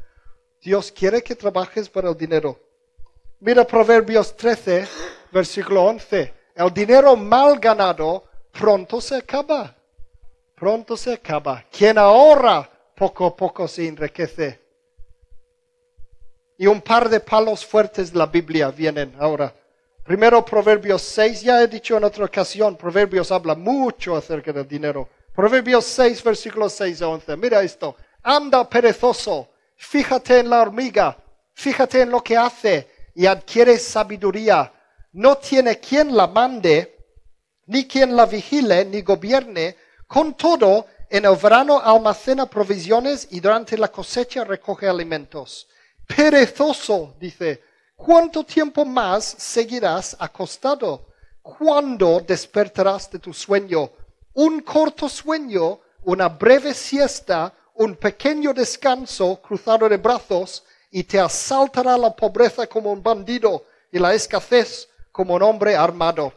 [0.61, 2.59] Dios quiere que trabajes para el dinero.
[3.41, 4.89] Mira Proverbios 13,
[5.31, 6.35] versículo 11.
[6.57, 9.77] El dinero mal ganado pronto se acaba.
[10.57, 11.65] Pronto se acaba.
[11.71, 14.61] Quien ahorra poco a poco se enriquece.
[16.57, 19.55] Y un par de palos fuertes de la Biblia vienen ahora.
[20.03, 25.09] Primero Proverbios 6, ya he dicho en otra ocasión, Proverbios habla mucho acerca del dinero.
[25.33, 27.37] Proverbios 6, versículos 6 a 11.
[27.37, 27.95] Mira esto.
[28.21, 31.17] Anda perezoso, fíjate en la hormiga,
[31.55, 34.73] fíjate en lo que hace y adquiere sabiduría
[35.15, 37.17] no tiene quien la mande,
[37.67, 39.77] ni quien la vigile, ni gobierne.
[40.07, 45.67] Con todo, en el verano almacena provisiones y durante la cosecha recoge alimentos.
[46.07, 47.61] Perezoso, dice,
[47.97, 51.09] ¿cuánto tiempo más seguirás acostado?
[51.43, 53.91] ¿Cuándo despertarás de tu sueño?
[54.35, 61.97] Un corto sueño, una breve siesta, un pequeño descanso cruzado de brazos, y te asaltará
[61.97, 66.33] la pobreza como un bandido y la escasez como un hombre armado.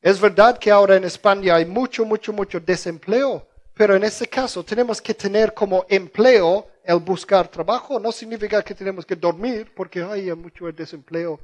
[0.00, 4.64] Es verdad que ahora en España hay mucho, mucho, mucho desempleo, pero en ese caso
[4.64, 7.98] tenemos que tener como empleo el buscar trabajo.
[8.00, 11.38] No significa que tenemos que dormir porque hay mucho desempleo.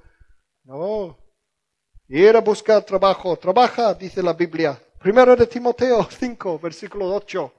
[0.63, 1.19] No.
[2.09, 3.37] Ir a buscar trabajo.
[3.37, 4.79] Trabaja, dice la Biblia.
[5.01, 7.53] Primero de Timoteo 5, versículo 8.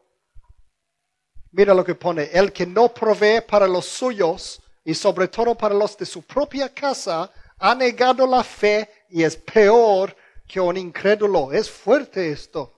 [1.57, 2.29] Mira lo que pone.
[2.33, 6.73] El que no provee para los suyos y sobre todo para los de su propia
[6.73, 10.13] casa, ha negado la fe y es peor
[10.45, 11.53] que un incrédulo.
[11.53, 12.73] Es fuerte esto.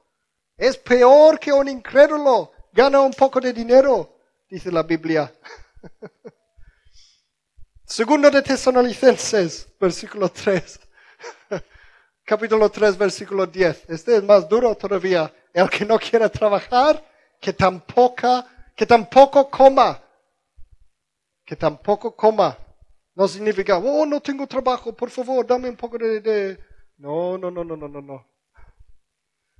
[0.56, 2.52] Es peor que un incrédulo.
[2.72, 5.34] Gana un poco de dinero, dice la Biblia.
[7.84, 10.80] Segundo de Tesalonicenses, versículo 3.
[12.24, 13.90] Capítulo 3, versículo 10.
[13.90, 15.34] Este es más duro todavía.
[15.52, 17.04] El que no quiera trabajar,
[17.40, 18.46] que tampoco,
[18.78, 20.00] que tampoco coma.
[21.44, 22.56] Que tampoco coma.
[23.16, 26.60] No significa, oh, no tengo trabajo, por favor, dame un poco de,
[26.98, 28.28] No, no, no, no, no, no, no.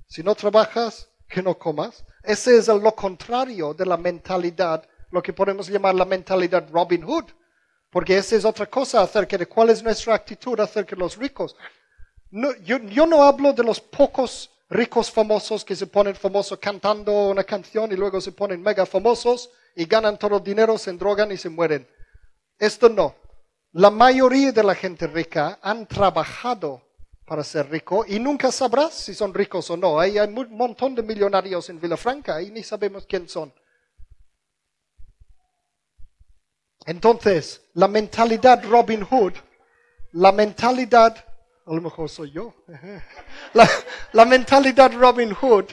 [0.06, 2.04] Si no trabajas, que no comas.
[2.22, 7.26] Ese es lo contrario de la mentalidad, lo que podemos llamar la mentalidad Robin Hood.
[7.90, 11.56] Porque esa es otra cosa acerca de cuál es nuestra actitud acerca de los ricos.
[12.30, 17.44] yo, yo no hablo de los pocos ricos famosos que se ponen famosos cantando una
[17.44, 21.36] canción y luego se ponen mega famosos y ganan todo el dinero, se drogan y
[21.36, 21.88] se mueren.
[22.58, 23.14] Esto no.
[23.72, 26.82] La mayoría de la gente rica han trabajado
[27.24, 30.00] para ser rico y nunca sabrás si son ricos o no.
[30.00, 33.52] Hay, un montón de millonarios en Villafranca y ni sabemos quién son.
[36.86, 39.34] Entonces, la mentalidad Robin Hood,
[40.12, 41.22] la mentalidad,
[41.68, 42.54] a lo mejor soy yo,
[43.52, 43.68] la,
[44.12, 45.66] la mentalidad Robin Hood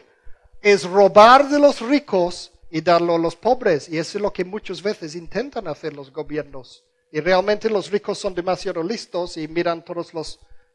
[0.61, 3.87] es robar de los ricos y darlo a los pobres.
[3.87, 6.83] Y eso es lo que muchas veces intentan hacer los gobiernos.
[7.11, 10.11] Y realmente los ricos son demasiado listos y miran todas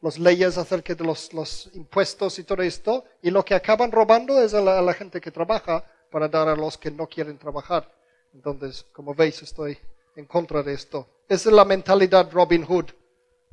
[0.00, 3.04] las leyes acerca de los, impuestos y todo esto.
[3.20, 6.78] Y lo que acaban robando es a la, gente que trabaja para dar a los
[6.78, 7.92] que no quieren trabajar.
[8.32, 9.76] Entonces, como veis, estoy
[10.16, 11.06] en contra de esto.
[11.28, 12.92] Esa es la mentalidad Robin Hood.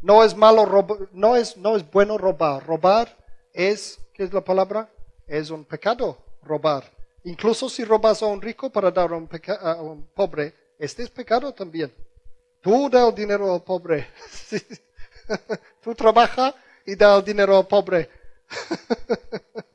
[0.02, 2.66] No es malo no es, no es bueno robar.
[2.66, 3.18] Robar
[3.54, 4.90] es, ¿qué es la palabra?
[5.26, 6.92] Es un pecado robar.
[7.24, 11.92] Incluso si robas a un rico para dar a un pobre, este es pecado también.
[12.62, 14.08] Tú da el dinero al pobre.
[15.82, 16.54] Tú trabaja
[16.86, 18.10] y da el dinero al pobre.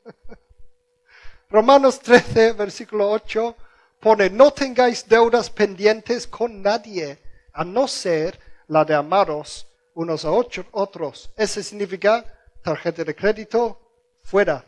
[1.49, 3.55] Romanos 13, versículo 8,
[3.99, 7.19] pone, no tengáis deudas pendientes con nadie,
[7.51, 11.29] a no ser la de amaros unos a otros.
[11.35, 12.25] Ese significa
[12.63, 13.79] tarjeta de crédito
[14.23, 14.63] fuera.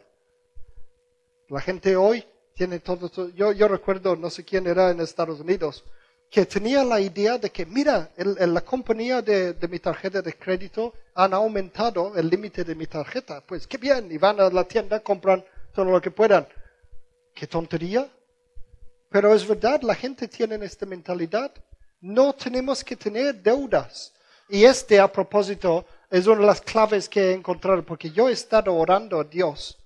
[1.49, 5.83] La gente hoy tiene todo, yo, recuerdo, no sé quién era en Estados Unidos,
[6.31, 10.33] que tenía la idea de que, mira, el- la compañía de, de mi tarjeta de
[10.33, 13.41] crédito han aumentado el límite de mi tarjeta.
[13.41, 16.47] Pues qué bien, y van a la tienda, compran todo lo que puedan.
[17.33, 18.09] Qué tontería.
[19.09, 21.51] Pero es verdad, la gente tiene esta mentalidad.
[22.01, 24.13] No tenemos que tener deudas.
[24.49, 28.33] Y este, a propósito, es una de las claves que he encontrado, porque yo he
[28.33, 29.77] estado orando a Dios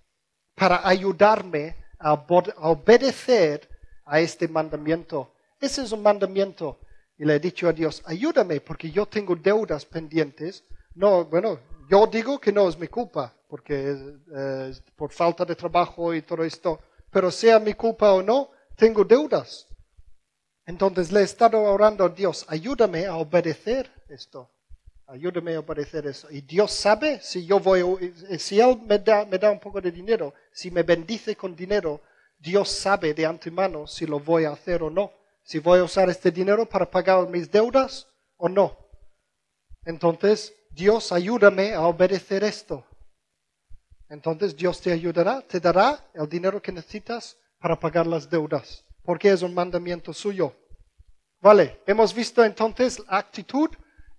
[0.55, 3.69] para ayudarme a, obedecer
[4.05, 5.33] a este mandamiento.
[5.59, 6.79] Ese es un mandamiento.
[7.17, 10.63] Y le he dicho a Dios, ayúdame porque yo tengo deudas pendientes.
[10.95, 13.95] No, bueno, yo digo que no es mi culpa, porque
[14.95, 16.79] por falta de trabajo y todo esto.
[17.11, 19.67] Pero sea mi culpa o no, tengo deudas.
[20.65, 24.49] Entonces le he estado orando a Dios, ayúdame a obedecer esto.
[25.07, 26.29] Ayúdame a obedecer eso.
[26.29, 29.91] Y Dios sabe si yo voy, si Él me da, me da un poco de
[29.91, 32.01] dinero, si me bendice con dinero,
[32.37, 35.11] Dios sabe de antemano si lo voy a hacer o no.
[35.43, 38.07] Si voy a usar este dinero para pagar mis deudas
[38.37, 38.77] o no.
[39.83, 42.85] Entonces, Dios ayúdame a obedecer esto.
[44.09, 49.31] Entonces Dios te ayudará, te dará el dinero que necesitas para pagar las deudas, porque
[49.31, 50.53] es un mandamiento suyo.
[51.41, 53.69] Vale, hemos visto entonces actitud,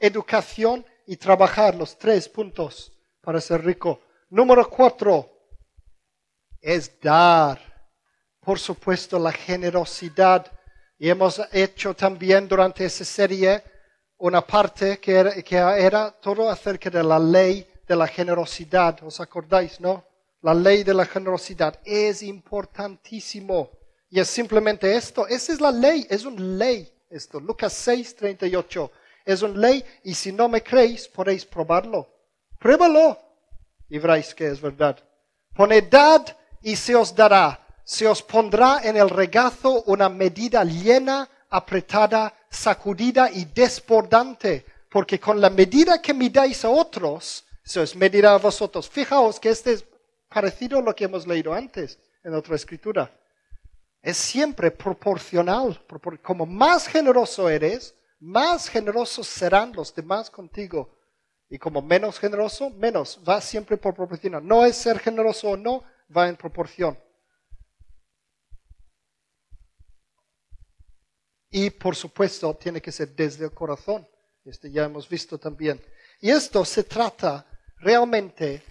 [0.01, 4.01] educación y trabajar, los tres puntos para ser rico.
[4.31, 5.29] Número cuatro
[6.61, 7.61] es dar.
[8.41, 10.47] Por supuesto, la generosidad.
[10.99, 13.63] Y hemos hecho también durante esa serie
[14.19, 19.03] una parte que era, que era todo acerca de la ley de la generosidad.
[19.03, 20.05] ¿Os acordáis, no?
[20.43, 23.71] La ley de la generosidad es importantísimo.
[24.09, 25.27] Y es simplemente esto.
[25.27, 26.07] Esa es la ley.
[26.09, 27.41] Es una ley esto.
[27.41, 28.91] Lucas 6, 38.
[29.33, 32.09] Es una ley y si no me creéis podéis probarlo.
[32.59, 33.19] Pruébalo
[33.89, 34.99] y veréis que es verdad.
[35.55, 36.27] Poned dad
[36.63, 37.59] y se os dará.
[37.85, 44.65] Se os pondrá en el regazo una medida llena, apretada, sacudida y desbordante.
[44.91, 48.89] Porque con la medida que midáis a otros, se os medirá a vosotros.
[48.89, 49.85] Fijaos que este es
[50.29, 53.11] parecido a lo que hemos leído antes en otra escritura.
[54.03, 55.81] Es siempre proporcional.
[55.89, 60.97] propor- Como más generoso eres, más generosos serán los demás contigo.
[61.49, 63.19] Y como menos generoso, menos.
[63.29, 64.47] Va siempre por proporción.
[64.47, 65.83] No es ser generoso o no,
[66.15, 66.97] va en proporción.
[71.51, 74.07] Y por supuesto, tiene que ser desde el corazón.
[74.45, 75.83] Este ya hemos visto también.
[76.21, 77.45] Y esto se trata
[77.79, 78.63] realmente,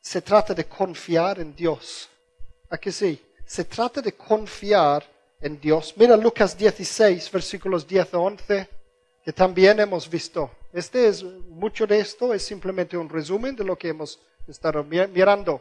[0.00, 2.08] se trata de confiar en Dios.
[2.70, 3.24] ¿A que sí?
[3.46, 5.04] Se trata de confiar
[5.40, 5.94] en Dios.
[5.96, 8.68] Mira Lucas 16, versículos 10 a 11,
[9.24, 10.50] que también hemos visto.
[10.72, 15.06] Este es, mucho de esto es simplemente un resumen de lo que hemos estado mi-
[15.08, 15.60] mirando.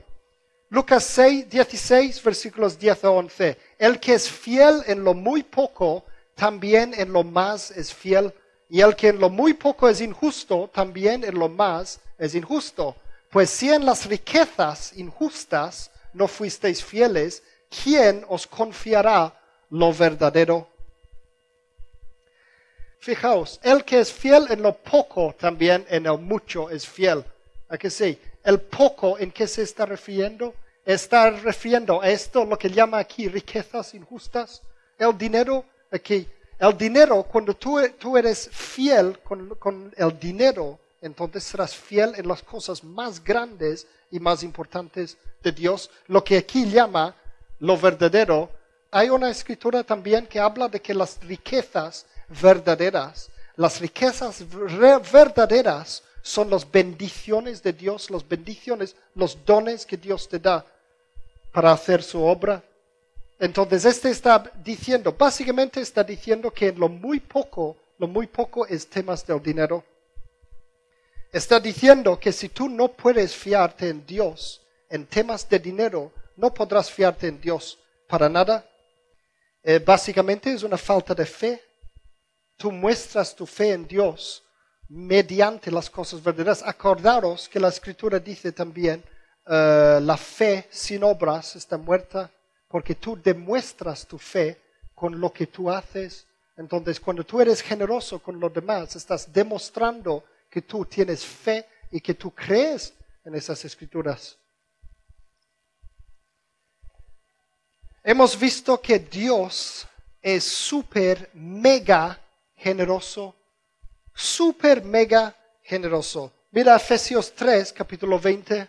[0.70, 3.58] Lucas 6, 16, versículos 10 a 11.
[3.78, 6.04] El que es fiel en lo muy poco,
[6.36, 8.34] también en lo más es fiel.
[8.70, 12.96] Y el que en lo muy poco es injusto, también en lo más es injusto.
[13.30, 17.44] Pues si en las riquezas injustas no fuisteis fieles,
[17.84, 19.34] ¿quién os confiará
[19.70, 20.68] lo verdadero?
[23.00, 27.24] Fijaos, el que es fiel en lo poco, también en el mucho es fiel.
[27.70, 28.20] ¿A que sí?
[28.44, 30.54] El poco, ¿en qué se está refiriendo?
[30.86, 34.62] Está refiriendo a esto, lo que llama aquí riquezas injustas.
[34.98, 36.28] El dinero, aquí.
[36.60, 42.42] El dinero, cuando tú, tú eres fiel con el dinero, entonces serás fiel en las
[42.42, 47.16] cosas más grandes y más importantes de Dios, lo que aquí llama
[47.60, 48.50] lo verdadero.
[48.92, 52.06] Hay una escritura también que habla de que las riquezas
[52.42, 54.44] verdaderas, las riquezas
[55.12, 60.66] verdaderas son las bendiciones de Dios, las bendiciones, los dones que Dios te da
[61.52, 62.62] para hacer su obra.
[63.40, 68.88] Entonces, este está diciendo, básicamente está diciendo que lo muy poco, lo muy poco es
[68.88, 69.84] temas del dinero.
[71.32, 76.54] Está diciendo que si tú no puedes fiarte en Dios en temas de dinero, no
[76.54, 77.78] podrás fiarte en Dios
[78.08, 78.66] para nada.
[79.70, 81.62] Eh, básicamente es una falta de fe.
[82.56, 84.42] Tú muestras tu fe en Dios
[84.88, 86.64] mediante las cosas verdaderas.
[86.66, 89.04] Acordaros que la escritura dice también,
[89.46, 92.32] eh, la fe sin obras está muerta,
[92.70, 94.58] porque tú demuestras tu fe
[94.96, 96.26] con lo que tú haces.
[96.56, 102.00] Entonces, cuando tú eres generoso con los demás, estás demostrando que tú tienes fe y
[102.00, 102.94] que tú crees
[103.26, 104.38] en esas escrituras.
[108.10, 109.86] Hemos visto que Dios
[110.22, 112.18] es súper, mega
[112.56, 113.36] generoso,
[114.14, 116.32] súper, mega generoso.
[116.52, 118.66] Mira Efesios 3, capítulo 20.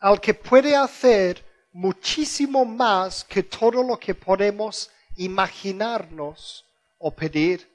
[0.00, 6.64] Al que puede hacer muchísimo más que todo lo que podemos imaginarnos
[6.98, 7.70] o pedir.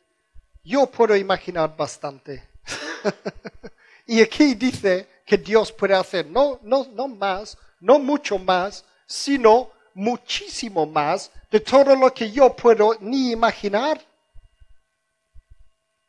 [0.62, 2.50] Yo puedo imaginar bastante.
[4.06, 9.79] y aquí dice que Dios puede hacer no, no, no más, no mucho más, sino
[10.00, 14.02] muchísimo más de todo lo que yo puedo ni imaginar.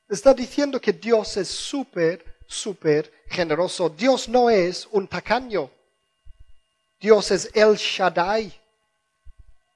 [0.08, 3.88] Está diciendo que Dios es súper, súper generoso.
[3.88, 5.70] Dios no es un tacaño.
[7.00, 8.52] Dios es el Shaddai,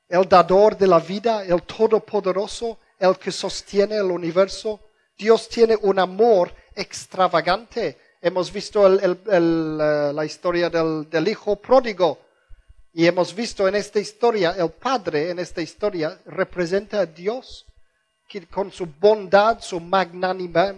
[0.09, 4.79] el dador de la vida, el todopoderoso, el que sostiene el universo.
[5.17, 7.99] Dios tiene un amor extravagante.
[8.21, 12.24] Hemos visto eh, la historia del, del hijo pródigo
[12.95, 17.67] y hemos visto en esta historia, el padre en esta historia representa a Dios
[18.29, 20.77] que con su bondad, su magnanimidad,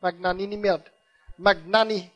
[0.00, 0.82] magnanimidad,
[1.36, 2.10] magnani,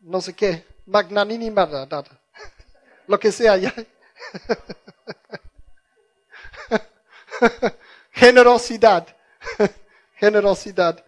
[0.00, 1.88] no sé qué, magnanimidad,
[3.06, 3.58] lo que sea
[8.12, 9.06] generosidad,
[10.16, 11.02] generosidad.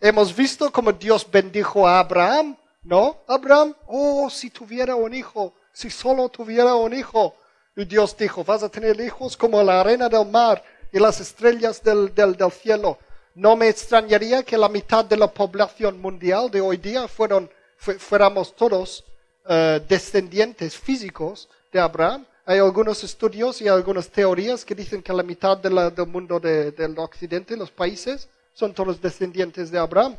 [0.00, 2.56] Hemos visto cómo Dios bendijo a Abraham,
[2.86, 3.18] ¿no?
[3.26, 7.34] Abraham, oh, si tuviera un hijo, si solo tuviera un hijo.
[7.74, 10.62] Y Dios dijo, vas a tener hijos como la arena del mar
[10.92, 12.12] y las estrellas del,
[12.52, 12.98] cielo.
[13.34, 18.54] No me extrañaría que la mitad de la población mundial de hoy día fueron, fuéramos
[18.54, 19.04] todos
[19.48, 22.24] eh, descendientes físicos de Abraham.
[22.46, 27.56] Hay algunos estudios y algunas teorías que dicen que la mitad del mundo del occidente,
[27.56, 30.16] los países, son todos descendientes de Abraham.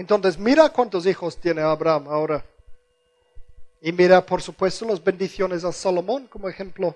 [0.00, 2.42] Entonces, mira cuántos hijos tiene Abraham ahora.
[3.82, 6.94] Y mira, por supuesto, las bendiciones a Salomón como ejemplo.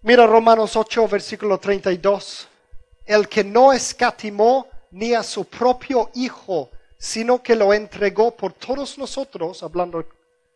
[0.00, 2.48] Mira Romanos 8, versículo 32.
[3.04, 8.96] El que no escatimó ni a su propio Hijo, sino que lo entregó por todos
[8.96, 10.06] nosotros, hablando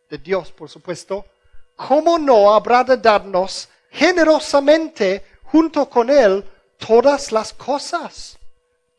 [0.09, 1.23] de Dios, por supuesto,
[1.75, 6.43] ¿cómo no habrá de darnos generosamente junto con Él
[6.79, 8.39] todas las cosas?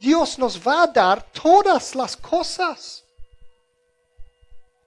[0.03, 3.05] Dios nos va a dar todas las cosas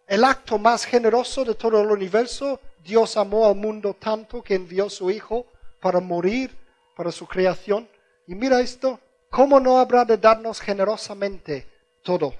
[0.08, 4.86] el acto más generoso de todo el universo, Dios amó al mundo tanto que envió
[4.86, 5.46] a su Hijo
[5.80, 6.56] para morir
[6.96, 7.88] para su creación.
[8.28, 9.00] Y mira esto,
[9.30, 11.66] ¿cómo no habrá de darnos generosamente
[12.04, 12.36] todo?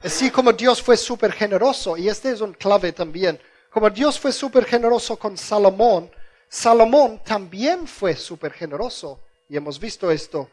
[0.00, 3.38] Así como Dios fue súper generoso, y este es un clave también,
[3.70, 6.10] como Dios fue súper generoso con Salomón,
[6.48, 10.48] Salomón también fue súper generoso, y hemos visto esto.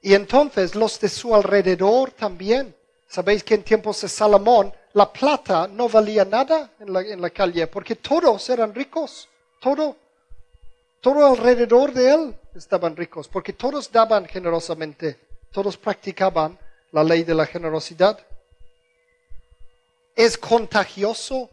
[0.00, 2.74] Y entonces los de su alrededor también.
[3.08, 7.96] Sabéis que en tiempos de Salomón la plata no valía nada en la, calle porque
[7.96, 9.28] todos eran ricos,
[9.60, 9.96] todo,
[11.00, 15.18] todo alrededor de él estaban ricos porque todos daban generosamente,
[15.52, 16.58] todos practicaban
[16.92, 18.18] la ley de la generosidad.
[20.14, 21.50] Es contagioso.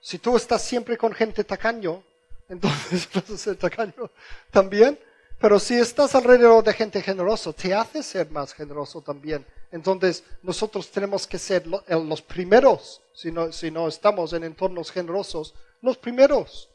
[0.00, 2.02] Si tú estás siempre con gente tacaño,
[2.48, 4.10] entonces vas a ser tacaño
[4.50, 4.98] también.
[5.40, 9.44] Pero si estás alrededor de gente generosa, te hace ser más generoso también.
[9.70, 15.54] Entonces, nosotros tenemos que ser los primeros, si no, si no estamos en entornos generosos,
[15.82, 16.70] los primeros.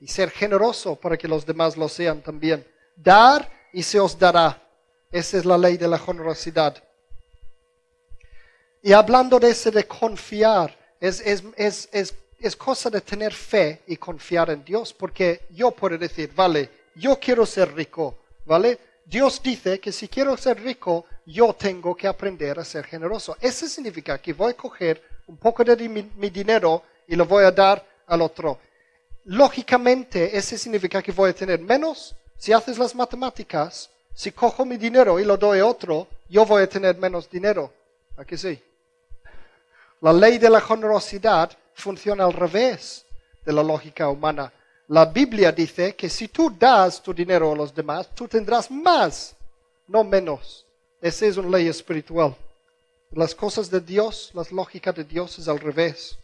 [0.00, 2.66] Y ser generoso para que los demás lo sean también.
[2.96, 4.62] Dar y se os dará.
[5.10, 6.82] Esa es la ley de la generosidad.
[8.82, 12.14] Y hablando de ese de confiar, es, es, es, es,
[12.56, 17.46] cosa de tener fe y confiar en Dios, porque yo puedo decir, vale, yo quiero
[17.46, 18.78] ser rico, ¿vale?
[19.06, 23.36] Dios dice que si quiero ser rico, yo tengo que aprender a ser generoso.
[23.40, 27.50] Eso significa que voy a coger un poco de mi, dinero y lo voy a
[27.50, 28.58] dar al otro.
[29.24, 32.14] Lógicamente, eso significa que voy a tener menos.
[32.36, 36.62] Si haces las matemáticas, si cojo mi dinero y lo doy a otro, yo voy
[36.62, 37.72] a tener menos dinero.
[38.16, 38.62] ¿A que sí?
[40.00, 43.04] La ley de la generosidad funciona al revés
[43.44, 44.52] de la lógica humana.
[44.88, 49.34] La Biblia dice que si tú das tu dinero a los demás, tú tendrás más,
[49.88, 50.64] no menos.
[51.00, 52.34] Esa es una ley espiritual.
[53.12, 56.16] Las cosas de Dios, la lógica de Dios es al revés.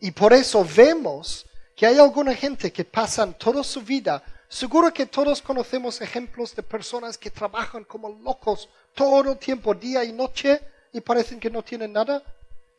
[0.00, 5.06] Y por eso vemos que hay alguna gente que pasan toda su vida, seguro que
[5.06, 10.60] todos conocemos ejemplos de personas que trabajan como locos todo el tiempo, día y noche,
[10.92, 12.22] y parecen que no tienen nada.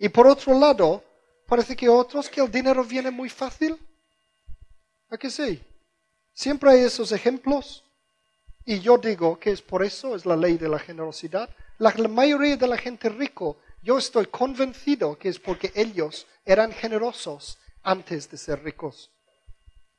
[0.02, 1.02] Y por otro lado,
[1.48, 3.80] parece que otros que el dinero viene muy fácil
[5.12, 5.62] ¿A que sí?
[6.34, 7.84] Siempre hay esos ejemplos.
[8.64, 11.50] Y yo digo que es por eso, es la ley de la generosidad.
[11.80, 17.58] La, mayoría de la gente rico, yo estoy convencido que es porque ellos eran generosos
[17.84, 19.12] antes de ser ricos.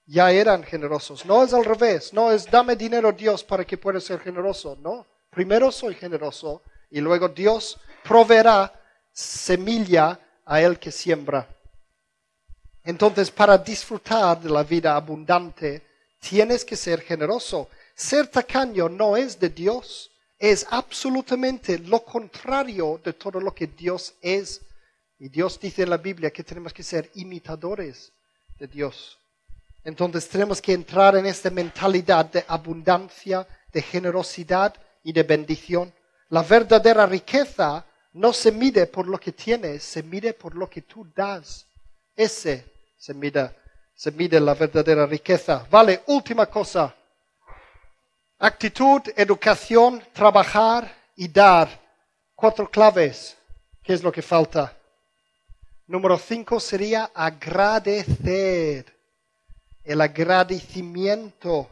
[0.07, 1.27] Ya eran generosos.
[1.27, 2.15] No es al revés.
[2.15, 4.79] No es dame dinero Dios para que pueda ser generoso.
[4.81, 5.07] No.
[5.29, 8.82] Primero soy generoso y luego Dios proveerá
[9.13, 11.49] semilla a el que siembra.
[12.85, 15.83] Entonces, para disfrutar de la vida abundante,
[16.19, 17.69] tienes que ser generoso.
[17.95, 24.15] Ser tacaño no es de Dios, es absolutamente lo contrario de todo lo que Dios
[24.21, 24.61] es.
[25.19, 28.13] Y Dios dice en la Biblia que tenemos que ser imitadores
[28.59, 29.19] de Dios.
[29.85, 35.93] Entonces tenemos que entrar en esta mentalidad de abundancia, de generosidad y de bendición.
[36.31, 40.83] La verdadera riqueza no se mide por lo que tienes, se mide por lo que
[40.83, 41.67] tú das.
[42.15, 42.65] Ese
[42.99, 43.51] se mide,
[43.95, 45.67] se mide la verdadera riqueza.
[45.71, 46.95] Vale, última cosa.
[48.39, 51.69] Actitud, educación, trabajar y dar.
[52.35, 53.37] Cuatro claves.
[53.83, 54.77] ¿Qué es lo que falta?
[55.87, 58.87] Número cinco sería agradecer.
[59.85, 61.69] El agradecimiento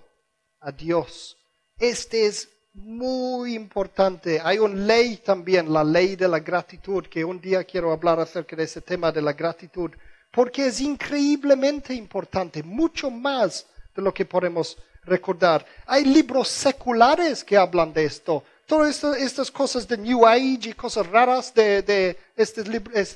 [0.60, 1.36] a Dios.
[1.78, 4.40] Este es muy importante.
[4.42, 8.56] Hay una ley también, la ley de la gratitud, que un día quiero hablar acerca
[8.56, 9.90] de ese tema de la gratitud,
[10.30, 15.64] porque es increíblemente importante, mucho más de lo que podemos recordar.
[15.86, 18.44] Hay libros seculares que hablan de esto.
[18.66, 22.68] Todas estas cosas de New Age y cosas raras de, estos,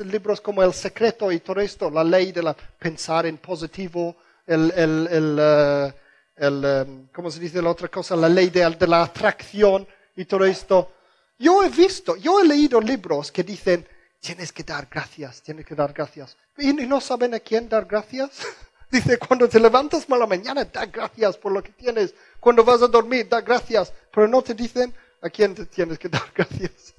[0.05, 4.17] libros como El Secreto y todo esto, la ley de la pensar en positivo,
[4.49, 5.95] el, el, el, eh,
[6.37, 8.17] em, ¿cómo se dice la otra cosa?
[8.17, 10.93] La ley de, de la atracción y todo esto.
[11.39, 13.87] Yo he visto, yo he leído libros que dicen,
[14.21, 16.37] tienes que dar gracias, tienes que dar gracias.
[16.57, 18.31] ¿Y no saben a quién dar gracias?
[18.91, 22.15] Dice, cuando te levantas por mañana, da gracias por lo que tienes.
[22.39, 23.93] Cuando vas a dormir, da gracias.
[24.13, 26.95] Pero no te dicen a quién te tienes que dar gracias.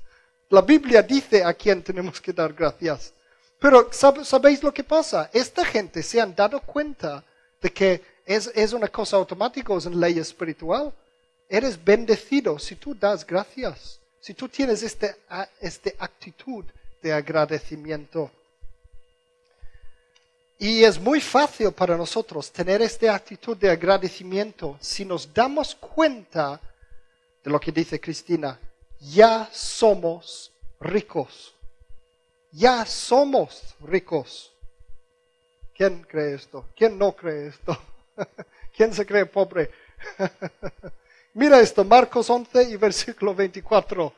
[0.49, 3.13] La Biblia dice a quién tenemos que dar gracias.
[3.59, 5.29] Pero ¿sabéis lo que pasa?
[5.31, 7.23] Esta gente se han dado cuenta
[7.61, 10.93] de que es, una cosa automática, es una ley espiritual.
[11.47, 15.15] Eres bendecido si tú das gracias, si tú tienes esta
[15.61, 16.65] este actitud
[17.01, 18.31] de agradecimiento.
[20.57, 26.59] Y es muy fácil para nosotros tener esta actitud de agradecimiento si nos damos cuenta
[27.43, 28.59] de lo que dice Cristina.
[28.99, 31.53] Ya somos ricos.
[32.51, 34.51] Ya somos ricos.
[35.75, 36.65] ¿Quién cree esto?
[36.75, 37.77] ¿Quién no cree esto?
[38.75, 39.71] ¿Quién se cree pobre?
[41.33, 44.13] Mira esto, Marcos 11 y versículo 24.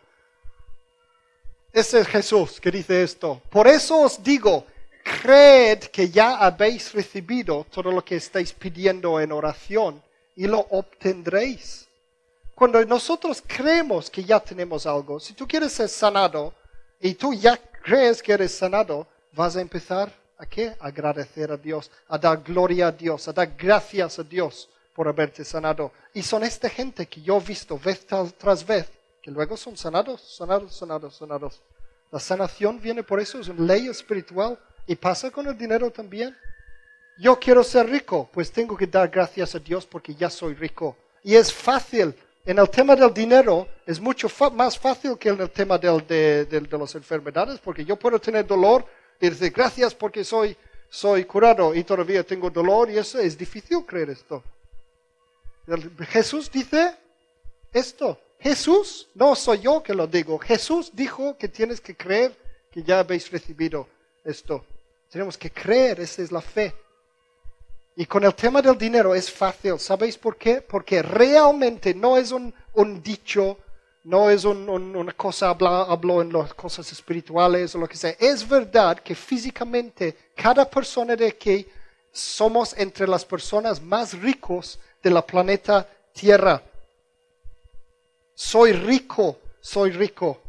[1.73, 3.41] Ese es Jesús que dice esto.
[3.49, 4.65] Por eso os digo,
[5.03, 10.01] creed que ya habéis recibido todo lo que estáis pidiendo en oración
[10.35, 11.87] y lo obtendréis.
[12.55, 16.53] Cuando nosotros creemos que ya tenemos algo, si tú quieres ser sanado
[16.99, 20.75] y tú ya crees que eres sanado, vas a empezar a qué?
[20.79, 25.43] Agradecer a Dios, a dar gloria a Dios, a dar gracias a Dios por haberte
[25.43, 25.91] sanado.
[26.13, 28.87] Y son esta gente que yo he visto vez tras vez,
[29.21, 31.61] que luego son sanados, sanados, sanados, sanados.
[32.11, 36.35] La sanación viene por eso, es una ley espiritual y pasa con el dinero también.
[37.19, 40.95] Yo quiero ser rico, pues tengo que dar gracias a Dios porque ya soy rico.
[41.23, 42.15] Y es fácil.
[42.45, 46.61] En el tema del dinero es mucho más fácil que en el tema de, de,
[46.61, 48.85] las enfermedades, porque yo puedo tener dolor
[49.19, 50.55] decir gracias porque soy,
[50.89, 54.43] soy curado y todavía tengo dolor y eso es difícil creer esto.
[56.09, 56.95] Jesús dice
[57.73, 58.19] esto.
[58.39, 60.37] Jesús, no soy yo que lo digo.
[60.37, 62.35] Jesús dijo que tienes que creer
[62.71, 63.87] que ya habéis recibido
[64.23, 64.63] esto.
[65.09, 66.73] Tenemos que creer, esa es la fe.
[67.95, 69.79] Y con el tema del dinero es fácil.
[69.79, 70.61] ¿Sabéis por qué?
[70.61, 72.53] Porque realmente no es un,
[73.01, 73.57] dicho,
[74.07, 78.15] no es una cosa, habló en las cosas espirituales o lo que sea.
[78.17, 81.67] Es verdad que físicamente cada persona de aquí
[82.09, 86.61] somos entre las personas más ricos de la planeta Tierra.
[88.33, 90.39] Soy rico, soy rico.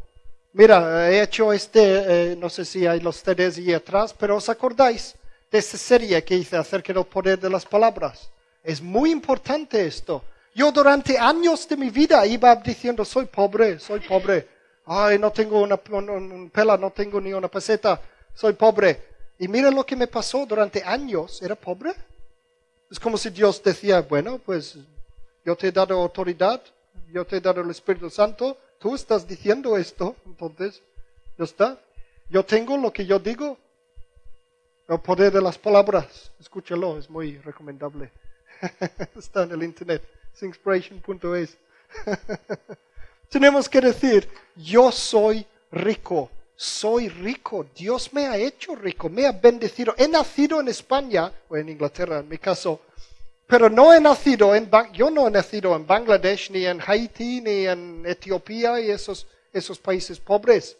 [0.53, 4.47] Mira, he hecho este, eh, no sé si hay los CDs ahí atrás, pero os
[4.47, 5.15] acordáis
[5.51, 8.29] de esta serie que hice acerca del poder de las palabras.
[8.63, 10.23] Es muy importante esto.
[10.59, 14.45] Yo durante años de mi vida iba diciendo, soy pobre, soy pobre.
[14.85, 18.01] Ay, no tengo una, pela, no tengo ni una peseta,
[18.33, 19.01] soy pobre.
[19.37, 21.93] Y mira lo que me pasó durante años, era pobre.
[22.91, 24.77] Es como si Dios decía, bueno, pues
[25.45, 26.61] yo te he dado autoridad,
[27.09, 30.81] yo te he dado el Espíritu Santo, tú estás diciendo esto, entonces,
[31.37, 31.79] ya está.
[32.29, 33.57] Yo tengo lo que yo digo.
[34.89, 36.33] El poder de las palabras.
[36.37, 38.11] Escúchalo, es muy recomendable.
[39.15, 40.03] está en el internet,
[40.33, 41.57] singspiration.es.
[43.29, 49.31] Tenemos que decir, yo soy rico, soy rico, Dios me ha hecho rico, me ha
[49.31, 49.93] bendecido.
[49.97, 52.81] He nacido en España, o en Inglaterra en mi caso,
[53.47, 57.65] pero no he nacido en, yo no he nacido en Bangladesh, ni en Haití, ni
[57.65, 60.77] en Etiopía y esos, esos países pobres.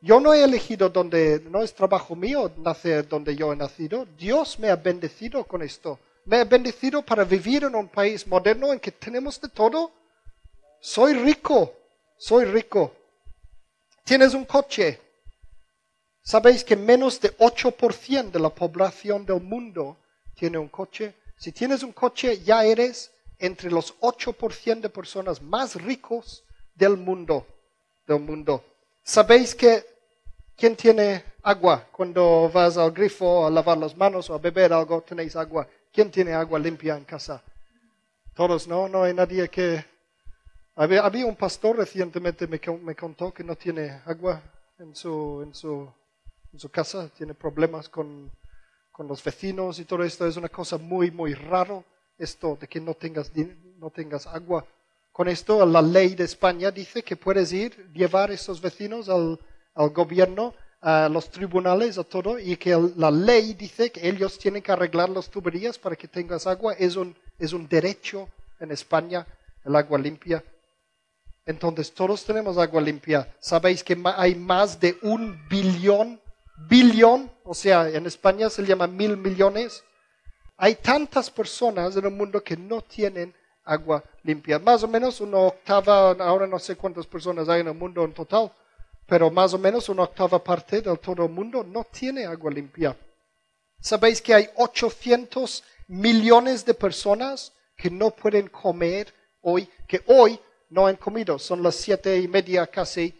[0.00, 4.06] Yo no he elegido donde, no es trabajo mío nacer donde yo he nacido.
[4.16, 5.98] Dios me ha bendecido con esto.
[6.28, 9.90] Bendecido para vivir en un país moderno en que tenemos de todo.
[10.78, 11.72] Soy rico,
[12.18, 12.92] soy rico.
[14.04, 15.00] Tienes un coche.
[16.20, 19.96] Sabéis que menos de 8% de la población del mundo
[20.34, 21.14] tiene un coche.
[21.38, 27.46] Si tienes un coche, ya eres entre los 8% de personas más ricos del mundo.
[28.06, 28.62] Del mundo.
[29.02, 29.82] ¿Sabéis que
[30.54, 35.00] quién tiene agua cuando vas al grifo a lavar las manos o a beber algo?
[35.00, 35.66] Tenéis agua.
[35.92, 37.42] ¿Quién tiene agua limpia en casa?
[38.34, 38.88] Todos, ¿no?
[38.88, 39.84] No hay nadie que...
[40.76, 44.40] Había, había un pastor recientemente me, me contó que no tiene agua
[44.78, 45.92] en su, en su,
[46.52, 48.30] en su casa, tiene problemas con,
[48.92, 50.26] con los vecinos y todo esto.
[50.26, 51.84] Es una cosa muy, muy raro
[52.16, 53.32] esto de que no tengas,
[53.78, 54.64] no tengas agua
[55.18, 59.40] con esto, la ley de España dice que puedes ir, llevar a esos vecinos al,
[59.90, 64.72] gobierno, a los tribunales, a todo, y que la ley dice que ellos tienen que
[64.72, 66.74] arreglar las tuberías para que tengas agua.
[66.74, 68.28] Es un, es un derecho
[68.60, 69.26] en España,
[69.64, 70.44] el agua limpia.
[71.46, 73.34] Entonces, todos tenemos agua limpia.
[73.40, 76.20] Sabéis que hay más de un billón,
[76.68, 79.82] billón, o sea, en España se llama mil millones.
[80.58, 84.58] Hay tantas personas en el mundo que no tienen agua limpia.
[84.58, 88.12] Más o menos una octava, ahora no sé cuántas personas hay en el mundo en
[88.12, 88.52] total,
[89.08, 92.96] pero más o menos una octava parte del todo el mundo no tiene agua limpia.
[93.80, 100.38] ¿Sabéis que hay 800 millones de personas que no pueden comer hoy, que hoy
[100.70, 101.38] no han comido?
[101.38, 103.14] Son las siete y media casi,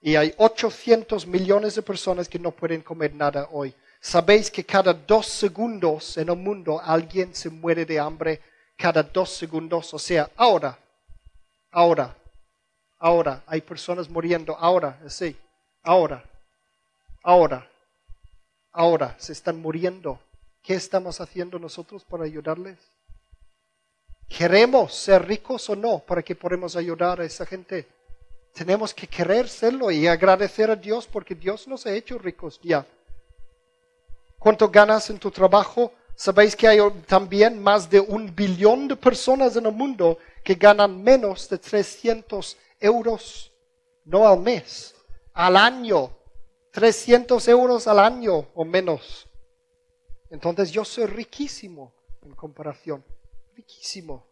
[0.00, 3.72] y hay 800 millones de personas que no pueden comer nada hoy.
[4.00, 8.40] ¿Sabéis que cada dos segundos en el mundo alguien se muere de hambre
[8.78, 9.92] cada dos segundos.
[9.92, 10.78] O sea, ahora,
[11.72, 12.16] ahora,
[12.98, 15.36] ahora hay personas muriendo, ahora, sí,
[15.82, 16.24] ahora,
[17.22, 17.68] ahora,
[18.72, 20.20] ahora se están muriendo.
[20.62, 22.78] ¿Qué estamos haciendo nosotros para ayudarles?
[24.28, 27.88] ¿Queremos ser ricos o no para que podamos ayudar a esa gente?
[28.52, 32.86] Tenemos que querer serlo y agradecer a Dios porque Dios nos ha hecho ricos ya.
[34.38, 35.92] ¿Cuánto ganas en tu trabajo?
[36.14, 41.02] Sabéis que hay también más de un billón de personas en el mundo que ganan
[41.02, 43.52] menos de 300 euros,
[44.04, 44.94] no al mes,
[45.32, 46.10] al año.
[46.70, 49.26] 300 euros al año o menos.
[50.30, 53.04] Entonces yo soy riquísimo en comparación,
[53.56, 54.26] riquísimo.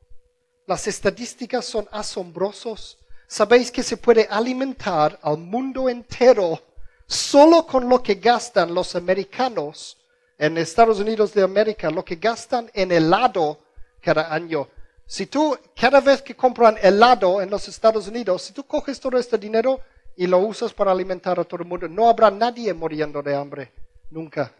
[0.66, 2.99] Las estadísticas son asombrosos.
[3.26, 6.61] Sabéis que se puede alimentar al mundo entero
[7.07, 9.97] solo con lo que gastan los americanos
[10.38, 13.59] en Estados Unidos de América lo que gastan en helado
[14.01, 14.68] cada año.
[15.07, 19.19] Si tú, cada vez que compran helado en los Estados Unidos, si tú coges todo
[19.19, 19.81] este dinero
[20.17, 23.73] y lo usas para alimentar a todo el mundo, no habrá nadie muriendo de hambre,
[24.11, 24.53] nunca.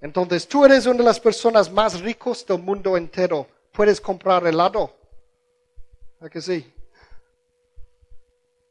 [0.00, 3.46] Entonces tú eres una de las personas más ricos del mundo entero.
[3.72, 4.92] Puedes comprar helado.
[6.20, 6.72] ¿A que sí?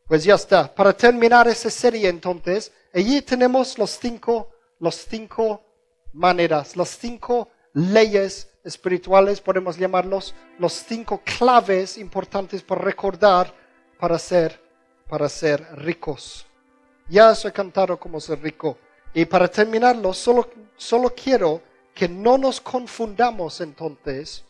[0.08, 0.74] Pues ya está.
[0.74, 5.62] Para terminar esa serie entonces, allí tenemos los cinco las cinco
[6.14, 13.54] maneras, las cinco leyes espirituales, podemos llamarlos, los cinco claves importantes para recordar
[14.00, 14.60] para ser,
[15.08, 16.46] para ser ricos.
[17.08, 18.78] Ya os he cantado cómo ser rico.
[19.14, 21.62] Y para terminarlo, solo, solo quiero
[21.94, 24.44] que no nos confundamos entonces.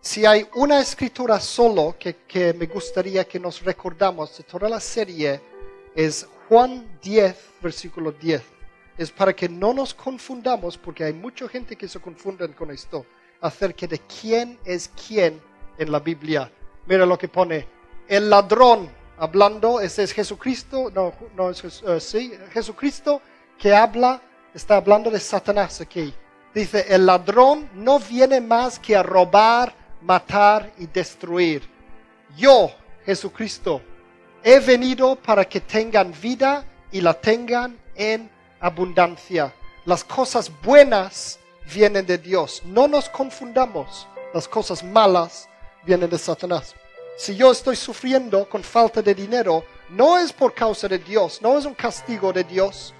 [0.00, 4.80] Si hay una escritura solo que, que me gustaría que nos recordamos de toda la
[4.80, 5.40] serie,
[5.94, 8.59] es Juan 10, versículo 10.
[9.00, 13.06] Es para que no nos confundamos, porque hay mucha gente que se confunden con esto,
[13.40, 15.40] acerca de quién es quién
[15.78, 16.52] en la Biblia.
[16.86, 17.66] Mira lo que pone.
[18.06, 23.22] El ladrón, hablando, ese es Jesucristo, no, no es uh, sí, Jesucristo
[23.58, 24.20] que habla,
[24.52, 26.12] está hablando de Satanás aquí.
[26.52, 29.72] Dice, el ladrón no viene más que a robar,
[30.02, 31.62] matar y destruir.
[32.36, 32.70] Yo,
[33.06, 33.80] Jesucristo,
[34.42, 38.30] He venido para que tengan vida y la tengan en
[38.60, 39.52] abundancia.
[39.84, 41.38] Las cosas buenas
[41.72, 42.62] vienen de Dios.
[42.64, 44.06] No nos confundamos.
[44.32, 45.48] Las cosas malas
[45.84, 46.74] vienen de Satanás.
[47.16, 51.58] Si yo estoy sufriendo con falta de dinero, no es por causa de Dios, no
[51.58, 52.94] es un castigo de Dios,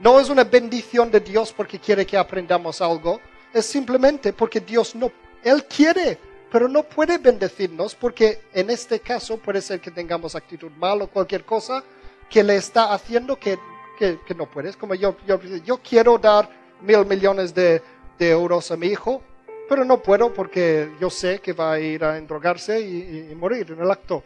[0.00, 3.20] no es una bendición de Dios porque quiere que aprendamos algo,
[3.52, 5.12] es simplemente porque Dios no,
[5.44, 6.18] Él quiere
[6.52, 11.06] pero no puede bendecirnos porque en este caso puede ser que tengamos actitud mal o
[11.06, 11.82] cualquier cosa
[12.28, 13.58] que le está haciendo que,
[13.98, 14.76] que, no puedes.
[14.76, 16.48] Como yo, yo, quiero dar
[16.80, 17.82] mil millones de,
[18.18, 19.22] de, euros a mi hijo,
[19.68, 23.70] pero no puedo porque yo sé que va a ir a endrogarse y, y, morir
[23.70, 24.22] en el acto.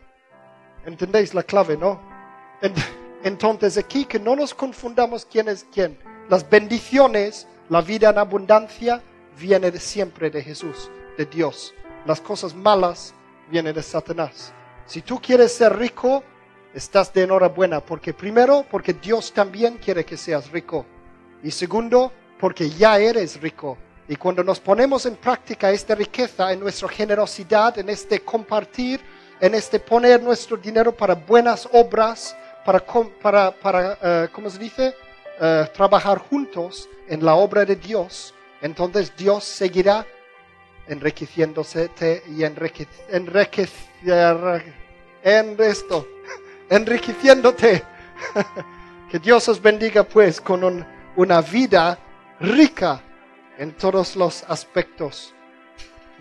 [0.84, 2.00] ¿Entendéis la clave, no?
[2.62, 2.72] En-
[3.24, 5.98] Entonces aquí que no nos confundamos quién es quién.
[6.28, 9.02] Las bendiciones, la vida en abundancia,
[9.38, 11.74] viene de siempre de Jesús, de Dios.
[12.04, 13.14] Las cosas malas
[13.50, 14.52] vienen de Satanás.
[14.86, 16.22] Si tú quieres ser rico,
[16.76, 20.84] estás de enhorabuena, porque primero, porque Dios también quiere que seas rico.
[21.42, 23.78] Y segundo, porque ya eres rico.
[24.06, 29.00] Y cuando nos ponemos en práctica esta riqueza en nuestra generosidad, en este compartir,
[29.40, 32.84] en este poner nuestro dinero para buenas obras, para,
[33.22, 34.94] para, para eh, ¿cómo se dice?
[35.40, 40.06] Eh, trabajar juntos en la obra de Dios, entonces Dios seguirá
[40.88, 41.90] enriqueciéndose
[42.36, 44.64] y enrique, enriquecer
[45.22, 46.06] en esto,
[46.70, 47.82] enriqueciéndote.
[49.10, 50.84] que Dios os bendiga pues con un-
[51.16, 51.98] una vida
[52.40, 53.00] rica
[53.58, 55.34] en todos los aspectos.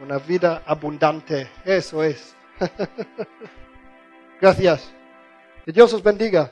[0.01, 2.35] Una vida abundante, eso es.
[4.41, 4.91] Gracias.
[5.63, 6.51] Que Dios os bendiga.